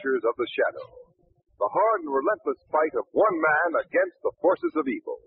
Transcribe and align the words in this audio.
Adventures 0.00 0.24
of 0.24 0.34
the 0.40 0.48
Shadow. 0.56 0.88
The 1.60 1.68
hard 1.68 1.98
and 2.08 2.12
relentless 2.12 2.60
fight 2.72 2.94
of 2.96 3.04
one 3.12 3.36
man 3.36 3.84
against 3.84 4.16
the 4.24 4.32
forces 4.40 4.72
of 4.80 4.88
evil. 4.88 5.20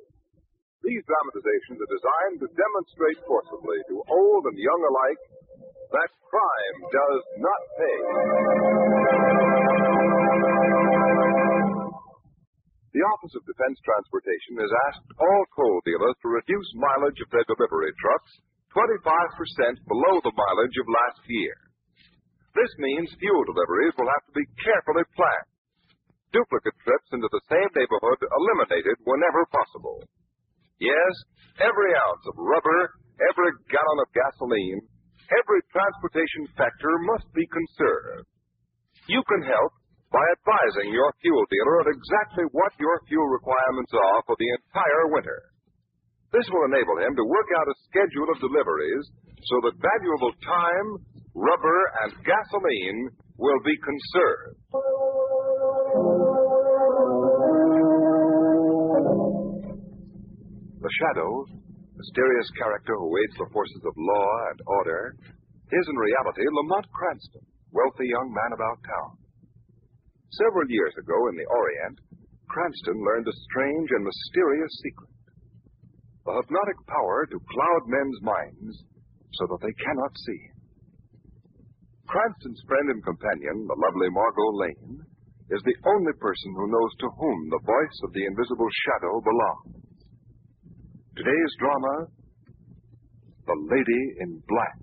These 0.82 1.06
dramatizations 1.06 1.78
are 1.78 1.94
designed 1.94 2.38
to 2.42 2.50
demonstrate 2.58 3.22
forcibly 3.30 3.80
to 3.94 4.02
old 4.02 4.44
and 4.50 4.58
young 4.58 4.82
alike 4.82 5.22
that 5.94 6.10
crime 6.26 6.78
does 6.90 7.22
not 7.38 7.62
pay. 7.78 8.00
The 12.98 13.06
Office 13.14 13.34
of 13.38 13.46
Defense 13.46 13.78
Transportation 13.86 14.58
has 14.58 14.74
asked 14.90 15.10
all 15.22 15.44
coal 15.54 15.78
dealers 15.86 16.18
to 16.26 16.34
reduce 16.34 16.70
mileage 16.82 17.22
of 17.22 17.30
their 17.30 17.46
delivery 17.46 17.94
trucks 18.02 18.32
25% 18.74 19.86
below 19.86 20.18
the 20.26 20.34
mileage 20.34 20.78
of 20.82 20.88
last 20.90 21.22
year. 21.30 21.63
This 22.54 22.72
means 22.78 23.18
fuel 23.18 23.44
deliveries 23.50 23.98
will 23.98 24.10
have 24.10 24.26
to 24.30 24.38
be 24.38 24.46
carefully 24.62 25.06
planned. 25.18 25.50
Duplicate 26.34 26.78
trips 26.86 27.10
into 27.14 27.30
the 27.30 27.46
same 27.50 27.70
neighborhood 27.78 28.22
eliminated 28.26 28.98
whenever 29.06 29.46
possible. 29.54 30.02
Yes, 30.82 31.14
every 31.62 31.92
ounce 31.94 32.24
of 32.26 32.38
rubber, 32.38 32.98
every 33.30 33.52
gallon 33.70 34.00
of 34.02 34.10
gasoline, 34.14 34.82
every 35.30 35.62
transportation 35.70 36.50
factor 36.58 36.94
must 37.10 37.30
be 37.38 37.46
conserved. 37.50 38.26
You 39.10 39.22
can 39.30 39.46
help 39.46 39.74
by 40.14 40.22
advising 40.38 40.94
your 40.94 41.10
fuel 41.26 41.46
dealer 41.50 41.82
of 41.82 41.90
exactly 41.90 42.46
what 42.54 42.74
your 42.78 42.98
fuel 43.10 43.30
requirements 43.34 43.94
are 43.94 44.22
for 44.30 44.38
the 44.38 44.50
entire 44.62 45.06
winter. 45.10 45.42
This 46.34 46.46
will 46.50 46.66
enable 46.70 46.98
him 47.02 47.14
to 47.18 47.30
work 47.30 47.50
out 47.58 47.70
a 47.70 47.82
schedule 47.90 48.30
of 48.30 48.42
deliveries 48.42 49.06
so 49.46 49.56
that 49.66 49.78
valuable 49.82 50.34
time, 50.42 50.88
rubber, 51.36 51.80
and 52.06 52.12
gasoline 52.24 53.10
will 53.38 53.62
be 53.66 53.76
conserved. 53.82 54.58
The 60.82 60.94
Shadow, 61.00 61.32
mysterious 61.98 62.50
character 62.58 62.94
who 62.98 63.18
aids 63.18 63.38
the 63.38 63.50
forces 63.52 63.84
of 63.86 63.94
law 63.98 64.30
and 64.52 64.60
order, 64.68 65.16
is 65.72 65.86
in 65.90 65.98
reality 65.98 66.46
Lamont 66.48 66.88
Cranston, 66.94 67.46
wealthy 67.72 68.08
young 68.08 68.30
man 68.30 68.52
about 68.54 68.78
town. 68.86 69.18
Several 70.32 70.68
years 70.70 70.94
ago 71.00 71.18
in 71.30 71.36
the 71.38 71.50
Orient, 71.50 71.98
Cranston 72.50 73.00
learned 73.02 73.28
a 73.28 73.42
strange 73.50 73.90
and 73.90 74.04
mysterious 74.06 74.74
secret 74.84 75.14
the 76.26 76.32
hypnotic 76.40 76.80
power 76.88 77.28
to 77.28 77.38
cloud 77.52 77.84
men's 77.88 78.20
minds 78.22 78.84
so 79.36 79.44
that 79.48 79.60
they 79.60 79.76
cannot 79.84 80.14
see. 80.24 80.53
Cranston's 82.08 82.62
friend 82.68 82.90
and 82.92 83.04
companion, 83.04 83.68
the 83.68 83.80
lovely 83.80 84.10
Margot 84.12 84.52
Lane, 84.60 85.00
is 85.50 85.62
the 85.64 85.78
only 85.88 86.14
person 86.20 86.52
who 86.56 86.68
knows 86.68 86.92
to 87.00 87.08
whom 87.16 87.50
the 87.50 87.64
voice 87.64 87.98
of 88.04 88.14
the 88.14 88.26
invisible 88.26 88.72
shadow 88.86 89.22
belongs. 89.22 89.84
Today's 91.16 91.54
drama 91.60 92.08
The 93.48 93.56
Lady 93.70 94.04
in 94.20 94.42
Black. 94.48 94.78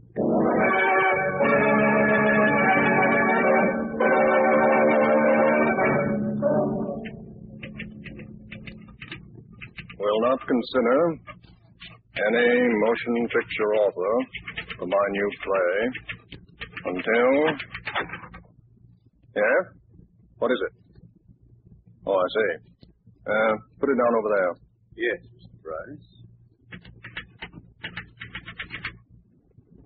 will 10.00 10.20
not 10.22 10.41
consider 10.47 10.98
any 12.26 12.69
motion 12.80 13.28
picture 13.28 13.70
author 13.84 14.14
for 14.78 14.86
my 14.86 15.06
new 15.10 15.30
play 15.44 16.19
until. 16.84 17.30
Yeah? 19.36 19.58
What 20.38 20.50
is 20.52 20.60
it? 20.64 20.72
Oh, 22.06 22.16
I 22.16 22.28
see. 22.32 22.50
Uh, 23.28 23.52
put 23.78 23.91
it 23.91 23.98
down 24.00 24.14
over 24.18 24.30
there. 24.34 24.52
Yes, 24.96 25.20
Mr. 25.36 25.56
Bryce. 25.62 26.08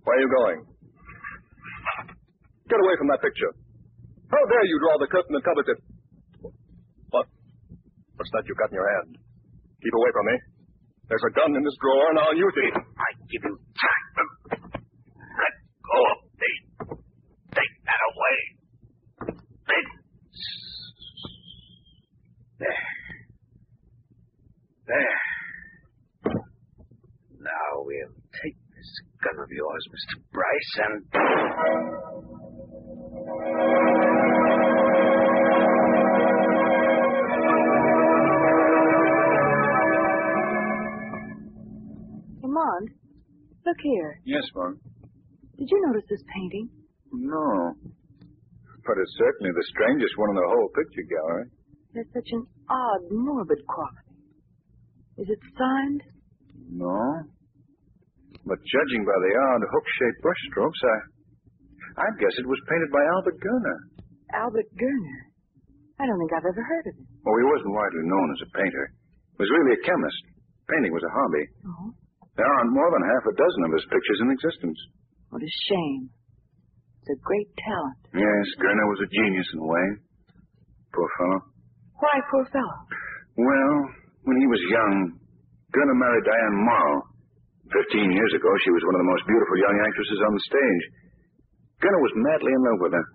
Where 0.04 0.16
are 0.16 0.20
you 0.20 0.30
going? 0.30 0.58
Get 2.68 2.80
away 2.80 2.94
from 2.98 3.08
that 3.08 3.20
picture. 3.20 3.52
How 4.30 4.42
dare 4.48 4.64
you 4.66 4.78
draw 4.80 4.96
the 4.98 5.10
curtain 5.10 5.34
and 5.34 5.44
covers 5.44 5.68
it? 5.68 5.78
What? 7.10 7.26
What's 8.16 8.30
that 8.32 8.44
you've 8.48 8.56
got 8.58 8.70
in 8.70 8.78
your 8.78 8.88
hand? 8.98 9.18
Keep 9.82 9.94
away 9.94 10.10
from 10.14 10.26
me. 10.26 10.36
There's 11.08 11.26
a 11.28 11.32
gun 11.36 11.52
in 11.54 11.62
this 11.62 11.76
drawer, 11.82 12.08
and 12.10 12.18
I'll 12.18 12.36
use 12.36 12.56
it. 12.56 12.72
I 12.74 13.08
give 13.28 13.42
you 13.44 13.54
time. 13.76 14.28
Let 15.20 15.54
go 15.84 15.98
of 16.08 16.18
me. 16.40 16.52
Take 17.52 17.74
that 17.84 18.00
away. 18.08 18.38
Then. 19.68 19.86
There. 22.58 22.88
There. 24.88 25.20
Now 27.44 27.68
we'll 27.84 28.16
take 28.40 28.56
this 28.72 28.90
gun 29.22 29.36
of 29.44 29.50
yours, 29.74 29.86
Mr. 29.90 30.14
Bryce, 30.32 30.72
and. 30.84 31.04
Lamont, 42.42 42.90
look 43.66 43.76
here. 43.82 44.20
Yes, 44.24 44.42
Mom. 44.54 44.78
Did 45.58 45.68
you 45.70 45.82
notice 45.86 46.04
this 46.08 46.22
painting? 46.34 46.68
No. 47.12 47.74
But 48.86 48.98
it's 49.00 49.16
certainly 49.16 49.50
the 49.54 49.64
strangest 49.70 50.12
one 50.18 50.30
in 50.30 50.36
the 50.36 50.48
whole 50.48 50.68
picture 50.74 51.06
gallery. 51.08 51.44
There's 51.94 52.06
such 52.12 52.28
an 52.32 52.46
odd, 52.68 53.00
morbid 53.10 53.64
quality. 53.66 53.98
Is 55.16 55.28
it 55.30 55.38
signed? 55.56 56.02
No. 56.70 57.22
But 58.44 58.60
judging 58.68 59.02
by 59.08 59.16
the 59.24 59.32
odd 59.52 59.62
hook-shaped 59.64 60.20
brushstrokes, 60.20 60.80
I, 60.84 60.96
I'd 62.04 62.18
guess 62.20 62.36
it 62.36 62.44
was 62.48 62.60
painted 62.68 62.90
by 62.92 63.00
Albert 63.16 63.38
Gurner. 63.40 63.78
Albert 64.36 64.68
Gurner. 64.76 65.20
I 65.96 66.04
don't 66.04 66.18
think 66.20 66.32
I've 66.36 66.44
ever 66.52 66.64
heard 66.64 66.86
of 66.90 66.94
him. 67.00 67.06
Oh, 67.24 67.36
he 67.40 67.46
wasn't 67.48 67.72
widely 67.72 68.04
known 68.04 68.28
as 68.36 68.42
a 68.44 68.50
painter. 68.52 68.84
He 69.36 69.38
was 69.40 69.50
really 69.54 69.78
a 69.78 69.84
chemist. 69.86 70.22
Painting 70.68 70.92
was 70.92 71.06
a 71.06 71.12
hobby. 71.14 71.44
Oh, 71.70 71.88
There 72.36 72.50
aren't 72.50 72.74
more 72.76 72.90
than 72.92 73.04
half 73.08 73.24
a 73.30 73.34
dozen 73.38 73.62
of 73.68 73.72
his 73.78 73.86
pictures 73.88 74.20
in 74.26 74.28
existence. 74.34 74.78
what 75.30 75.40
a 75.40 75.52
shame. 75.70 76.10
It's 77.04 77.16
a 77.16 77.20
great 77.24 77.48
talent. 77.64 78.00
Yes, 78.16 78.44
Gurner 78.60 78.88
was 78.90 79.00
a 79.04 79.10
genius 79.12 79.48
in 79.54 79.58
a 79.60 79.68
way. 79.68 79.86
Poor 80.92 81.08
fellow. 81.20 81.40
Why, 82.00 82.16
poor 82.32 82.44
fellow? 82.52 82.78
Well, 83.36 83.74
when 84.24 84.36
he 84.40 84.46
was 84.48 84.62
young, 84.72 85.20
Gurner 85.72 85.96
married 86.00 86.24
Diane 86.26 86.58
Morrow. 86.64 86.98
Fifteen 87.72 88.12
years 88.12 88.32
ago, 88.36 88.50
she 88.60 88.72
was 88.76 88.84
one 88.84 88.96
of 88.98 89.02
the 89.04 89.12
most 89.12 89.24
beautiful 89.24 89.56
young 89.56 89.76
actresses 89.88 90.20
on 90.20 90.32
the 90.36 90.44
stage. 90.48 90.84
Gurner 91.80 92.02
was 92.04 92.14
madly 92.20 92.52
in 92.52 92.62
love 92.64 92.80
with 92.84 92.94
her. 92.96 93.06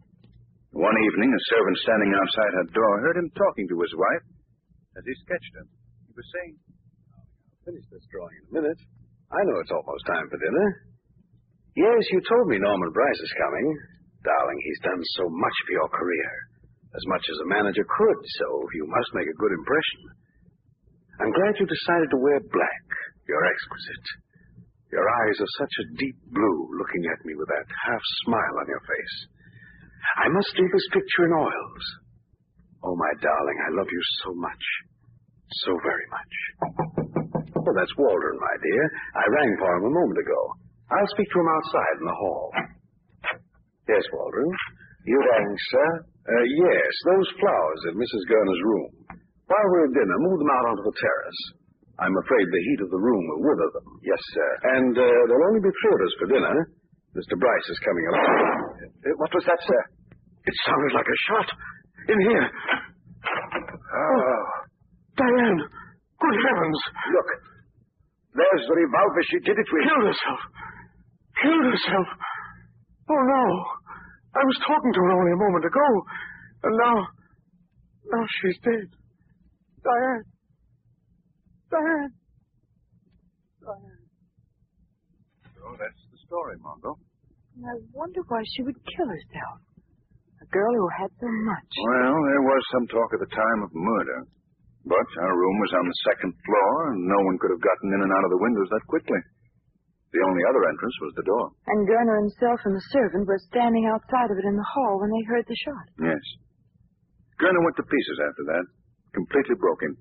One 0.74 0.98
evening, 1.02 1.30
a 1.34 1.42
servant 1.50 1.78
standing 1.82 2.14
outside 2.14 2.54
her 2.54 2.68
door 2.74 2.94
heard 3.02 3.18
him 3.18 3.30
talking 3.34 3.66
to 3.70 3.78
his 3.82 3.94
wife 3.98 4.26
as 4.98 5.04
he 5.06 5.14
sketched 5.26 5.54
her. 5.58 5.66
He 6.10 6.14
was 6.14 6.28
saying, 6.34 6.54
I'll 7.18 7.62
finish 7.66 7.86
this 7.90 8.06
drawing 8.10 8.38
in 8.38 8.46
a 8.50 8.54
minute. 8.62 8.82
I 9.34 9.42
know 9.46 9.58
it's 9.62 9.74
almost 9.74 10.06
time 10.10 10.26
for 10.30 10.38
dinner. 10.42 10.68
Yes, 11.78 12.02
you 12.10 12.22
told 12.26 12.50
me 12.50 12.58
Norman 12.58 12.90
Bryce 12.94 13.22
is 13.22 13.40
coming. 13.42 13.68
Darling, 14.26 14.60
he's 14.66 14.82
done 14.84 15.02
so 15.18 15.30
much 15.30 15.58
for 15.66 15.74
your 15.78 15.90
career. 15.94 16.32
As 16.98 17.06
much 17.06 17.22
as 17.30 17.38
a 17.46 17.52
manager 17.54 17.86
could, 17.86 18.22
so 18.42 18.48
you 18.74 18.90
must 18.90 19.14
make 19.14 19.30
a 19.30 19.40
good 19.42 19.54
impression. 19.54 20.02
I'm 21.22 21.34
glad 21.38 21.58
you 21.62 21.70
decided 21.70 22.10
to 22.10 22.20
wear 22.20 22.42
black. 22.50 22.86
You're 23.30 23.46
exquisite. 23.46 24.08
Your 24.92 25.06
eyes 25.06 25.38
are 25.38 25.58
such 25.62 25.76
a 25.82 25.90
deep 26.02 26.18
blue, 26.34 26.60
looking 26.78 27.06
at 27.14 27.22
me 27.26 27.38
with 27.38 27.50
that 27.50 27.68
half 27.70 28.04
smile 28.26 28.56
on 28.58 28.68
your 28.68 28.82
face. 28.82 29.18
I 30.18 30.28
must 30.34 30.50
do 30.58 30.66
this 30.66 30.88
picture 30.90 31.26
in 31.30 31.34
oils. 31.38 31.86
Oh, 32.82 32.96
my 32.96 33.14
darling, 33.22 33.60
I 33.68 33.70
love 33.78 33.90
you 33.92 34.04
so 34.26 34.34
much. 34.34 34.64
So 35.66 35.72
very 35.86 36.08
much. 36.10 36.34
Oh, 37.60 37.74
that's 37.78 37.94
Waldron, 37.98 38.40
my 38.40 38.56
dear. 38.66 38.84
I 39.14 39.26
rang 39.30 39.52
for 39.60 39.72
him 39.78 39.86
a 39.92 39.94
moment 39.94 40.20
ago. 40.26 40.42
I'll 40.90 41.14
speak 41.14 41.30
to 41.30 41.40
him 41.42 41.50
outside 41.54 41.96
in 42.02 42.08
the 42.10 42.18
hall. 42.18 42.50
Yes, 43.90 44.06
Waldron. 44.14 44.50
You 45.06 45.18
rang, 45.22 45.50
sir? 45.70 45.90
Uh, 46.30 46.46
yes, 46.66 46.92
those 47.06 47.30
flowers 47.42 47.82
in 47.90 47.94
Mrs. 47.98 48.24
Gurner's 48.30 48.64
room. 48.66 48.90
While 49.50 49.68
we're 49.74 49.86
at 49.90 49.94
dinner, 49.94 50.18
move 50.18 50.40
them 50.40 50.54
out 50.54 50.66
onto 50.70 50.86
the 50.86 50.98
terrace. 50.98 51.42
I'm 52.00 52.16
afraid 52.16 52.46
the 52.48 52.64
heat 52.72 52.82
of 52.88 52.90
the 52.96 53.02
room 53.02 53.24
will 53.28 53.44
wither 53.44 53.70
them. 53.76 53.88
Yes, 54.08 54.22
sir. 54.32 54.50
And 54.80 54.94
uh, 54.96 55.04
there'll 55.04 55.48
only 55.52 55.64
be 55.64 55.72
three 55.72 55.94
of 55.96 56.02
us 56.08 56.14
for 56.20 56.28
dinner. 56.32 56.56
Mr. 57.12 57.36
Bryce 57.36 57.68
is 57.68 57.80
coming 57.84 58.06
along. 58.08 58.24
Uh, 59.04 59.16
what 59.20 59.32
was 59.36 59.44
that, 59.44 59.60
sir? 59.60 59.82
It 60.48 60.56
sounded 60.64 60.94
like 60.96 61.10
a 61.10 61.20
shot. 61.28 61.48
In 62.08 62.20
here. 62.24 62.48
Oh. 63.28 64.44
Diane. 65.20 65.60
Good 65.60 66.38
heavens. 66.40 66.80
Look. 67.12 67.30
There's 68.40 68.64
the 68.70 68.76
revolver 68.80 69.24
she 69.28 69.40
did 69.44 69.58
it 69.60 69.68
with. 69.68 69.84
Killed 69.84 70.08
herself. 70.08 70.42
Killed 71.44 71.66
herself. 71.68 72.08
Oh, 73.12 73.22
no. 73.28 73.44
I 74.40 74.44
was 74.46 74.58
talking 74.64 74.94
to 74.94 75.02
her 75.04 75.12
only 75.20 75.34
a 75.34 75.42
moment 75.44 75.66
ago. 75.66 75.88
And 76.64 76.74
now. 76.80 76.96
Now 78.14 78.24
she's 78.40 78.58
dead. 78.64 78.88
Diane. 79.84 80.24
Diane. 81.70 82.14
So 83.62 83.76
that's 85.78 86.02
the 86.10 86.20
story, 86.26 86.58
Margot. 86.64 86.98
I 87.60 87.76
wonder 87.92 88.24
why 88.32 88.40
she 88.56 88.64
would 88.64 88.80
kill 88.96 89.10
herself. 89.10 89.60
A 90.40 90.48
girl 90.48 90.72
who 90.72 90.88
had 90.96 91.12
so 91.20 91.28
much. 91.28 91.68
Well, 91.84 92.16
there 92.16 92.46
was 92.48 92.64
some 92.72 92.88
talk 92.88 93.12
at 93.12 93.20
the 93.20 93.28
time 93.36 93.60
of 93.68 93.72
murder. 93.76 94.20
But 94.88 95.04
our 95.20 95.36
room 95.36 95.58
was 95.60 95.74
on 95.76 95.86
the 95.92 96.00
second 96.08 96.32
floor, 96.48 96.96
and 96.96 97.04
no 97.04 97.20
one 97.28 97.36
could 97.44 97.52
have 97.52 97.60
gotten 97.60 97.92
in 97.92 98.00
and 98.00 98.14
out 98.16 98.24
of 98.24 98.32
the 98.32 98.40
windows 98.42 98.72
that 98.72 98.88
quickly. 98.88 99.20
The 100.16 100.24
only 100.26 100.42
other 100.48 100.64
entrance 100.66 100.98
was 101.04 101.14
the 101.20 101.28
door. 101.28 101.52
And 101.70 101.84
Gurner 101.86 102.18
himself 102.24 102.64
and 102.66 102.74
the 102.74 102.88
servant 102.96 103.28
were 103.28 103.38
standing 103.52 103.86
outside 103.92 104.32
of 104.32 104.40
it 104.40 104.48
in 104.48 104.56
the 104.56 104.66
hall 104.74 105.04
when 105.04 105.12
they 105.12 105.28
heard 105.30 105.46
the 105.46 105.60
shot. 105.68 105.86
Yes. 106.02 106.24
Gurner 107.38 107.62
went 107.62 107.76
to 107.78 107.84
pieces 107.86 108.18
after 108.24 108.44
that, 108.56 108.66
completely 109.14 109.60
broken. 109.60 109.94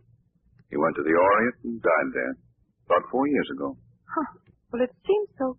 He 0.69 0.77
went 0.77 0.95
to 1.01 1.05
the 1.05 1.15
Orient 1.17 1.57
and 1.65 1.75
died 1.81 2.11
there, 2.13 2.35
about 2.93 3.05
four 3.09 3.25
years 3.27 3.49
ago. 3.57 3.69
Huh. 4.05 4.29
Well, 4.73 4.85
it 4.85 4.93
seems 5.05 5.29
so. 5.41 5.57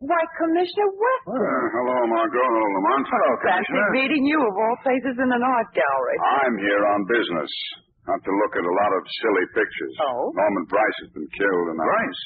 Why, 0.00 0.18
Commissioner 0.40 0.90
Weston. 0.90 1.38
Uh, 1.38 1.66
hello, 1.76 1.96
Margot. 2.08 2.40
Hello, 2.40 2.64
Lamont. 2.72 3.04
Hello, 3.06 3.30
Fancy 3.44 3.78
meeting 3.94 4.24
you, 4.26 4.40
of 4.40 4.54
all 4.56 4.76
places, 4.80 5.14
in 5.20 5.28
an 5.28 5.44
art 5.44 5.68
gallery. 5.76 6.16
I'm 6.40 6.56
here 6.56 6.82
on 6.96 7.00
business. 7.04 7.52
Not 8.08 8.18
to 8.24 8.32
look 8.32 8.52
at 8.56 8.64
a 8.64 8.74
lot 8.80 8.92
of 8.96 9.02
silly 9.22 9.46
pictures. 9.54 9.94
Oh? 10.00 10.32
Norman 10.34 10.64
Bryce 10.72 10.98
has 11.04 11.10
been 11.12 11.28
killed 11.36 11.66
and. 11.76 11.78
Bryce? 11.78 12.22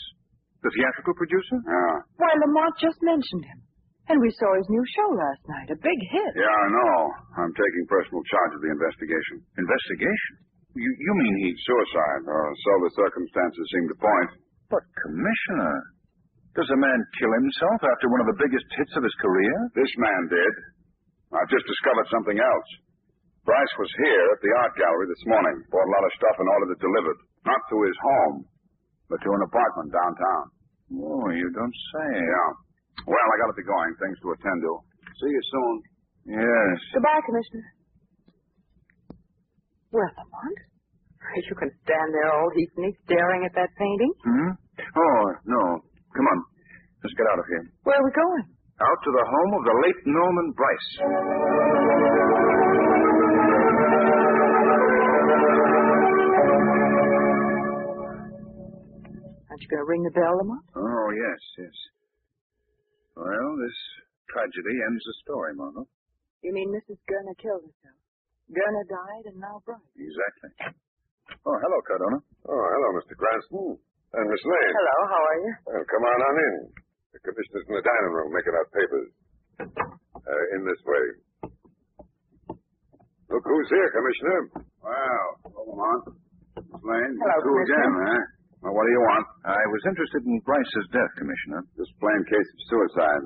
The 0.62 0.70
theatrical 0.70 1.12
producer? 1.18 1.58
Yeah. 1.60 1.94
Why, 2.16 2.30
Lamont 2.40 2.72
just 2.80 2.96
mentioned 3.04 3.44
him. 3.44 3.58
And 4.08 4.16
we 4.22 4.30
saw 4.38 4.48
his 4.56 4.68
new 4.70 4.84
show 4.94 5.08
last 5.12 5.42
night. 5.50 5.68
A 5.74 5.78
big 5.80 5.98
hit. 6.14 6.32
Yeah, 6.40 6.46
I 6.48 6.66
know. 6.72 6.94
I'm 7.42 7.52
taking 7.58 7.84
personal 7.90 8.22
charge 8.30 8.52
of 8.54 8.60
the 8.64 8.70
investigation. 8.70 9.42
Investigation? 9.60 10.32
You, 10.74 10.90
you 10.90 11.12
mean 11.22 11.34
he... 11.46 11.50
Suicide, 11.54 12.22
or 12.26 12.44
so 12.50 12.72
the 12.82 12.92
circumstances 12.98 13.64
seem 13.70 13.86
to 13.88 13.96
point. 14.02 14.30
But, 14.68 14.82
Commissioner, 15.06 15.74
does 16.58 16.70
a 16.70 16.78
man 16.78 16.98
kill 17.18 17.32
himself 17.34 17.80
after 17.86 18.10
one 18.10 18.22
of 18.26 18.28
the 18.34 18.40
biggest 18.42 18.66
hits 18.74 18.94
of 18.98 19.06
his 19.06 19.14
career? 19.22 19.54
This 19.78 19.92
man 19.98 20.22
did. 20.30 20.54
I've 21.34 21.50
just 21.50 21.66
discovered 21.66 22.06
something 22.10 22.38
else. 22.38 22.68
Bryce 23.44 23.74
was 23.76 23.92
here 24.00 24.26
at 24.34 24.40
the 24.40 24.52
art 24.64 24.74
gallery 24.78 25.06
this 25.10 25.24
morning. 25.28 25.56
Bought 25.68 25.84
a 25.84 25.94
lot 25.94 26.06
of 26.08 26.16
stuff 26.16 26.36
and 26.40 26.48
ordered 26.48 26.72
it 26.74 26.80
delivered. 26.80 27.18
Not 27.44 27.60
to 27.70 27.76
his 27.84 27.98
home, 28.00 28.36
but 29.12 29.20
to 29.20 29.30
an 29.30 29.42
apartment 29.44 29.92
downtown. 29.92 30.44
Oh, 30.96 31.28
you 31.28 31.48
don't 31.52 31.76
say. 31.92 32.10
Yeah. 32.24 32.50
Well, 33.04 33.28
I 33.28 33.34
gotta 33.44 33.58
be 33.58 33.68
going. 33.68 33.92
Things 34.00 34.16
to 34.24 34.32
attend 34.32 34.58
to. 34.64 34.72
See 35.20 35.28
you 35.28 35.44
soon. 35.44 35.74
Yes. 36.40 36.76
Goodbye, 36.96 37.20
Commissioner. 37.28 37.68
Well, 39.94 40.10
Lamont, 40.18 40.58
you 41.46 41.54
can 41.54 41.70
stand 41.86 42.08
there 42.10 42.30
all 42.34 42.50
evening 42.58 42.92
staring 43.06 43.46
at 43.46 43.54
that 43.54 43.70
painting. 43.78 44.12
Hmm? 44.26 44.50
Oh, 44.98 45.22
no. 45.46 45.62
Come 46.18 46.26
on. 46.34 46.38
Let's 46.98 47.14
get 47.14 47.30
out 47.30 47.38
of 47.38 47.46
here. 47.46 47.62
Where 47.86 47.94
are 47.94 48.04
we 48.04 48.10
going? 48.10 48.44
Out 48.82 48.98
to 49.06 49.10
the 49.14 49.22
home 49.24 49.52
of 49.54 49.62
the 49.62 49.76
late 49.86 50.02
Norman 50.10 50.48
Bryce. 50.58 50.90
Aren't 59.50 59.62
you 59.62 59.68
going 59.68 59.84
to 59.84 59.88
ring 59.88 60.02
the 60.02 60.10
bell, 60.10 60.36
Lamont? 60.38 60.64
Oh, 60.74 61.08
yes, 61.14 61.40
yes. 61.58 61.76
Well, 63.16 63.50
this 63.60 63.78
tragedy 64.30 64.74
ends 64.90 65.04
the 65.06 65.14
story, 65.22 65.54
Margot. 65.54 65.86
You 66.42 66.52
mean 66.52 66.74
Mrs. 66.74 66.98
Gurner 67.06 67.36
killed 67.38 67.62
herself? 67.62 67.98
Gurner 68.52 68.84
died, 68.86 69.24
and 69.32 69.38
now 69.40 69.60
Bryce. 69.64 69.80
Exactly. 69.96 70.50
Oh, 71.48 71.56
hello, 71.60 71.78
Cardona. 71.88 72.18
Oh, 72.48 72.64
hello, 72.68 72.88
Mr. 73.00 73.16
Cranston. 73.16 73.80
And 74.14 74.24
Miss 74.30 74.44
Lane. 74.46 74.74
Hello, 74.78 74.98
how 75.10 75.22
are 75.24 75.38
you? 75.42 75.52
Well, 75.66 75.84
come 75.90 76.04
on 76.06 76.18
on 76.22 76.36
in. 76.38 76.54
The 77.16 77.18
commissioner's 77.24 77.66
in 77.66 77.74
the 77.74 77.84
dining 77.84 78.12
room 78.14 78.28
making 78.30 78.54
out 78.54 78.68
papers. 78.70 79.08
Uh, 80.24 80.44
in 80.56 80.60
this 80.64 80.80
way. 80.86 81.04
Look 83.32 83.44
who's 83.44 83.68
here, 83.72 83.88
Commissioner. 83.96 84.38
Wow. 84.84 85.24
Hello, 85.48 85.62
Lamont. 85.74 86.04
Miss 86.62 86.82
Lane. 86.84 87.12
Hello, 87.18 87.36
you 87.42 87.54
again, 87.64 87.90
Commissioner. 87.90 88.22
huh? 88.22 88.22
Well, 88.64 88.74
what 88.78 88.84
do 88.86 88.92
you 88.94 89.02
want? 89.04 89.24
I 89.44 89.62
was 89.74 89.82
interested 89.90 90.22
in 90.24 90.36
Bryce's 90.46 90.86
death, 90.94 91.12
Commissioner. 91.18 91.60
Just 91.76 91.92
plain 92.00 92.20
case 92.30 92.48
of 92.54 92.60
suicide. 92.70 93.24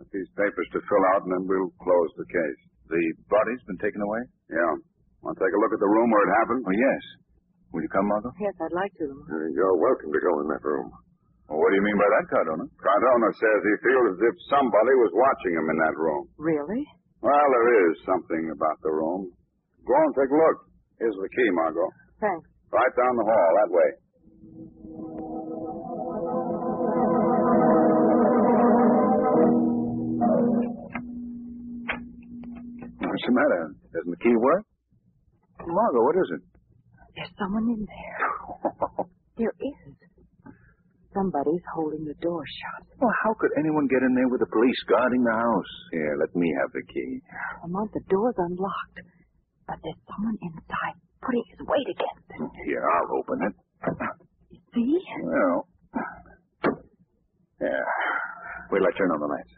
Get 0.00 0.08
these 0.14 0.30
papers 0.38 0.68
to 0.76 0.80
fill 0.86 1.04
out, 1.16 1.26
and 1.26 1.32
then 1.34 1.44
we'll 1.50 1.72
close 1.82 2.10
the 2.16 2.28
case. 2.30 2.60
The 2.88 3.02
body's 3.28 3.62
been 3.68 3.80
taken 3.82 4.00
away? 4.00 4.22
Yeah. 4.52 4.72
Want 5.24 5.34
to 5.38 5.40
take 5.40 5.54
a 5.54 5.60
look 5.64 5.72
at 5.72 5.80
the 5.80 5.88
room 5.88 6.08
where 6.12 6.24
it 6.28 6.32
happened? 6.44 6.62
Oh, 6.68 6.76
yes. 6.76 7.02
Will 7.72 7.80
you 7.82 7.88
come, 7.88 8.04
Margot? 8.04 8.32
Yes, 8.36 8.52
I'd 8.60 8.74
like 8.76 8.92
to, 9.00 9.06
Uh, 9.08 9.48
you're 9.56 9.76
welcome 9.80 10.12
to 10.12 10.20
go 10.20 10.32
in 10.44 10.46
that 10.52 10.60
room. 10.66 10.92
Well, 11.48 11.56
what 11.56 11.68
do 11.72 11.76
you 11.80 11.84
mean 11.88 11.96
by 11.98 12.08
that, 12.12 12.24
Cardona? 12.28 12.64
Cardona 12.80 13.28
says 13.32 13.58
he 13.64 13.74
feels 13.80 14.06
as 14.12 14.20
if 14.28 14.34
somebody 14.52 14.92
was 15.00 15.12
watching 15.16 15.52
him 15.56 15.66
in 15.72 15.78
that 15.80 15.96
room. 15.96 16.22
Really? 16.36 16.82
Well, 17.24 17.48
there 17.48 17.70
is 17.88 17.94
something 18.04 18.44
about 18.52 18.76
the 18.82 18.92
room. 18.92 19.30
Go 19.88 19.94
on, 19.94 20.08
take 20.18 20.30
a 20.32 20.36
look. 20.36 20.58
Here's 21.00 21.16
the 21.16 21.30
key, 21.32 21.48
Margot. 21.56 21.88
Thanks. 22.20 22.46
Right 22.72 22.94
down 22.98 23.14
the 23.16 23.26
hall, 23.26 23.50
that 23.62 23.70
way. 23.72 23.88
What's 33.02 33.24
the 33.26 33.32
matter? 33.32 33.74
Doesn't 33.92 34.10
the 34.10 34.16
key 34.24 34.36
work? 34.36 34.64
Margot, 35.66 36.02
what 36.02 36.16
is 36.16 36.30
it? 36.36 36.42
There's 37.16 37.32
someone 37.38 37.68
in 37.68 37.86
there. 37.86 39.06
There 39.40 39.48
is. 39.64 39.96
Somebody's 41.16 41.64
holding 41.74 42.04
the 42.04 42.12
door 42.20 42.44
shut. 42.44 42.84
Well, 43.00 43.12
how 43.24 43.32
could 43.40 43.48
anyone 43.56 43.88
get 43.88 44.04
in 44.04 44.12
there 44.14 44.28
with 44.28 44.40
the 44.40 44.52
police 44.52 44.76
guarding 44.88 45.24
the 45.24 45.32
house? 45.32 45.72
Here, 45.90 46.16
let 46.20 46.36
me 46.36 46.52
have 46.60 46.68
the 46.76 46.84
key. 46.92 47.20
Lamont, 47.64 47.90
the 47.96 48.04
door's 48.12 48.36
unlocked. 48.36 49.00
But 49.66 49.80
there's 49.82 49.96
someone 50.04 50.36
inside 50.44 51.00
putting 51.24 51.44
his 51.48 51.60
weight 51.64 51.88
against 51.96 52.28
it. 52.28 52.44
Here, 52.68 52.84
I'll 52.84 53.08
open 53.16 53.38
it. 53.40 53.54
You 54.52 54.60
See? 54.76 55.00
Well, 55.24 55.68
yeah. 57.60 57.84
Wait 58.70 58.80
till 58.80 58.88
I 58.88 58.92
turn 59.00 59.10
on 59.16 59.20
the 59.20 59.30
lights. 59.32 59.54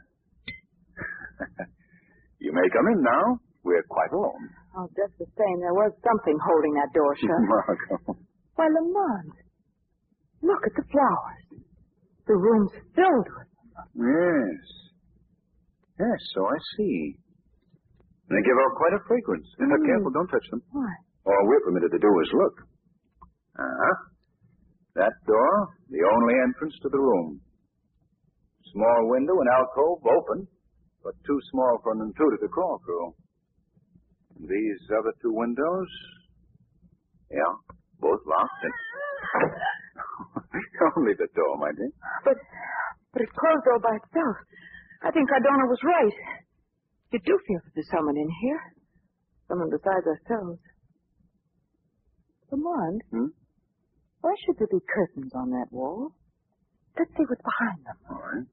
you 2.39 2.53
may 2.55 2.67
come 2.71 2.87
in 2.95 3.03
now. 3.03 3.43
We're 3.65 3.85
quite 3.89 4.13
alone. 4.13 4.45
Oh, 4.77 4.87
just 4.93 5.17
the 5.17 5.25
same, 5.25 5.57
there 5.65 5.73
was 5.73 5.93
something 6.05 6.37
holding 6.37 6.75
that 6.77 6.93
door 6.93 7.13
shut. 7.17 7.41
Margot. 7.49 8.21
Why, 8.55 8.69
Lamont, 8.69 9.35
look 10.45 10.63
at 10.69 10.75
the 10.77 10.85
flowers. 10.93 11.65
The 12.29 12.37
room's 12.37 12.73
filled 12.93 13.29
with 13.33 13.49
them. 13.49 13.89
Yes. 14.05 14.63
Yes, 15.99 16.21
so 16.37 16.45
I 16.45 16.59
see. 16.77 17.17
They 18.29 18.41
give 18.41 18.59
off 18.69 18.75
quite 18.77 18.97
a 18.97 19.03
fragrance. 19.09 19.49
Mm. 19.61 19.85
careful, 19.85 20.13
don't 20.13 20.29
touch 20.29 20.49
them. 20.51 20.63
Why? 20.73 20.93
All 21.27 21.45
we're 21.49 21.65
permitted 21.65 21.93
to 21.93 22.01
do 22.01 22.11
is 22.21 22.31
look. 22.37 22.57
Uh-huh. 23.57 23.97
That 24.97 25.15
door, 25.27 25.53
the 25.91 26.05
only 26.05 26.35
entrance 26.45 26.75
to 26.83 26.89
the 26.89 27.01
room. 27.01 27.41
Small 28.73 29.01
window 29.09 29.35
and 29.41 29.49
alcove 29.57 30.03
open, 30.05 30.49
but 31.03 31.15
too 31.27 31.39
small 31.53 31.79
for 31.83 31.93
an 31.95 32.03
intruder 32.03 32.39
to 32.43 32.49
crawl 32.49 32.81
through. 32.85 33.15
These 34.41 34.81
other 34.99 35.15
two 35.23 35.33
windows, 35.33 35.89
yeah, 37.31 37.55
both 38.01 38.21
locked. 38.27 38.65
And... 39.35 39.51
only 40.97 41.15
the 41.19 41.27
door, 41.35 41.59
my 41.59 41.71
dear. 41.75 41.91
But, 42.25 42.39
but 43.13 43.23
it 43.23 43.31
closed 43.35 43.67
all 43.73 43.81
by 43.83 43.95
itself. 43.99 44.37
I 45.03 45.11
think 45.11 45.29
Cardona 45.29 45.67
was 45.67 45.81
right. 45.83 46.17
You 47.13 47.19
do 47.25 47.35
feel 47.47 47.61
that 47.65 47.73
there's 47.75 47.91
someone 47.91 48.17
in 48.17 48.31
here. 48.43 48.63
Someone 49.49 49.71
besides 49.71 50.07
ourselves. 50.07 50.61
Lamont, 52.51 53.03
Hmm? 53.11 53.31
why 54.21 54.35
should 54.47 54.59
there 54.59 54.71
be 54.71 54.79
curtains 54.87 55.33
on 55.35 55.51
that 55.51 55.67
wall? 55.71 56.13
Let's 56.99 57.11
see 57.17 57.25
what's 57.27 57.43
behind 57.43 57.81
them. 57.87 57.99
All 58.11 58.23
right. 58.23 58.47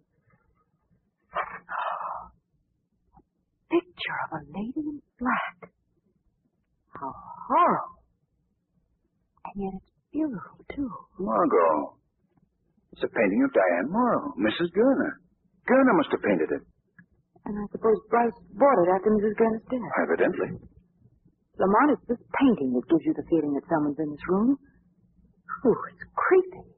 Picture 4.02 4.18
of 4.26 4.32
a 4.34 4.42
lady 4.58 4.82
in 4.82 4.98
black. 5.22 5.70
How 6.90 7.14
horrible. 7.46 8.02
And 9.46 9.58
yet 9.62 9.74
it's 9.78 9.94
beautiful, 10.10 10.58
too. 10.74 10.90
Margot. 11.22 12.02
It's 12.94 13.06
a 13.06 13.12
painting 13.14 13.46
of 13.46 13.54
Diane 13.54 13.94
Morrow, 13.94 14.34
Mrs. 14.42 14.74
Gurner. 14.74 15.22
Gurner 15.70 15.94
must 16.02 16.10
have 16.18 16.24
painted 16.26 16.50
it. 16.50 16.64
And 17.46 17.54
I 17.54 17.66
suppose 17.70 18.02
Bryce 18.10 18.34
bought 18.58 18.82
it 18.82 18.90
after 18.90 19.14
Mrs. 19.14 19.38
Gurner's 19.38 19.66
death. 19.70 19.94
Evidently. 20.02 20.50
Lamont, 21.62 21.94
it's 21.94 22.08
this 22.10 22.26
painting 22.42 22.74
that 22.74 22.90
gives 22.90 23.06
you 23.06 23.14
the 23.14 23.28
feeling 23.30 23.54
that 23.54 23.70
someone's 23.70 24.02
in 24.02 24.10
this 24.10 24.26
room. 24.30 24.58
Ooh, 25.68 25.82
it's 25.94 26.06
creepy. 26.18 26.74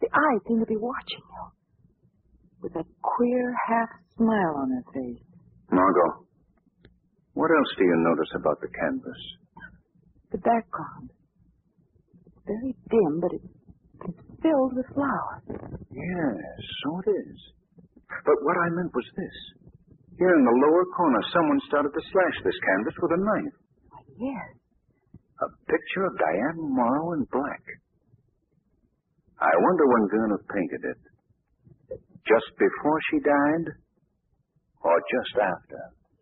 The 0.00 0.08
eyes 0.16 0.40
seem 0.48 0.60
to 0.64 0.70
be 0.70 0.80
watching 0.80 1.20
you. 1.28 1.44
With 2.62 2.72
that 2.72 2.88
queer 3.04 3.52
half 3.68 3.90
smile 4.16 4.64
on 4.64 4.72
their 4.72 4.86
face. 4.96 5.25
Margot, 5.70 6.26
what 7.34 7.50
else 7.50 7.70
do 7.78 7.84
you 7.84 7.96
notice 8.00 8.32
about 8.36 8.60
the 8.60 8.68
canvas? 8.72 9.20
The 10.32 10.38
background. 10.38 11.10
It's 12.26 12.42
very 12.46 12.72
dim, 12.90 13.12
but 13.20 13.32
it's, 13.34 13.52
it's 14.08 14.22
filled 14.42 14.72
with 14.76 14.86
flowers. 14.94 15.42
Yes, 15.90 16.56
so 16.84 16.88
it 17.04 17.10
is. 17.10 17.38
But 18.24 18.38
what 18.42 18.56
I 18.56 18.68
meant 18.78 18.94
was 18.94 19.08
this. 19.16 19.36
Here 20.18 20.32
in 20.32 20.44
the 20.44 20.58
lower 20.64 20.84
corner, 20.96 21.20
someone 21.34 21.60
started 21.68 21.92
to 21.92 22.02
slash 22.08 22.36
this 22.44 22.58
canvas 22.64 22.96
with 23.02 23.12
a 23.12 23.20
knife. 23.20 23.56
Yes. 24.16 24.48
A 25.44 25.48
picture 25.68 26.04
of 26.08 26.16
Diane 26.16 26.72
Morrow 26.72 27.12
in 27.12 27.28
black. 27.28 27.64
I 29.36 29.52
wonder 29.60 29.84
when 29.84 30.08
Gurner 30.08 30.40
painted 30.48 30.82
it. 30.88 31.00
Just 32.24 32.48
before 32.56 32.98
she 33.12 33.18
died? 33.20 33.66
Or 34.86 34.96
just 35.10 35.34
after? 35.42 35.80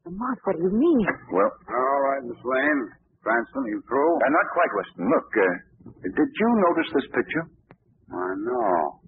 Lamont, 0.09 0.38
what 0.49 0.56
do 0.56 0.64
you 0.64 0.73
mean? 0.73 1.04
Well, 1.33 1.52
All 1.52 2.00
right, 2.09 2.23
Miss 2.25 2.40
Lane. 2.40 2.83
Cranston, 3.25 3.64
you 3.73 3.80
through? 3.88 4.12
uh, 4.21 4.28
not 4.33 4.47
quite, 4.52 4.73
Weston. 4.76 5.04
Look, 5.09 5.28
uh, 5.33 5.52
did 6.12 6.30
you 6.40 6.49
notice 6.68 6.88
this 6.92 7.09
picture? 7.12 7.44
I 8.12 8.30
know. 8.37 9.00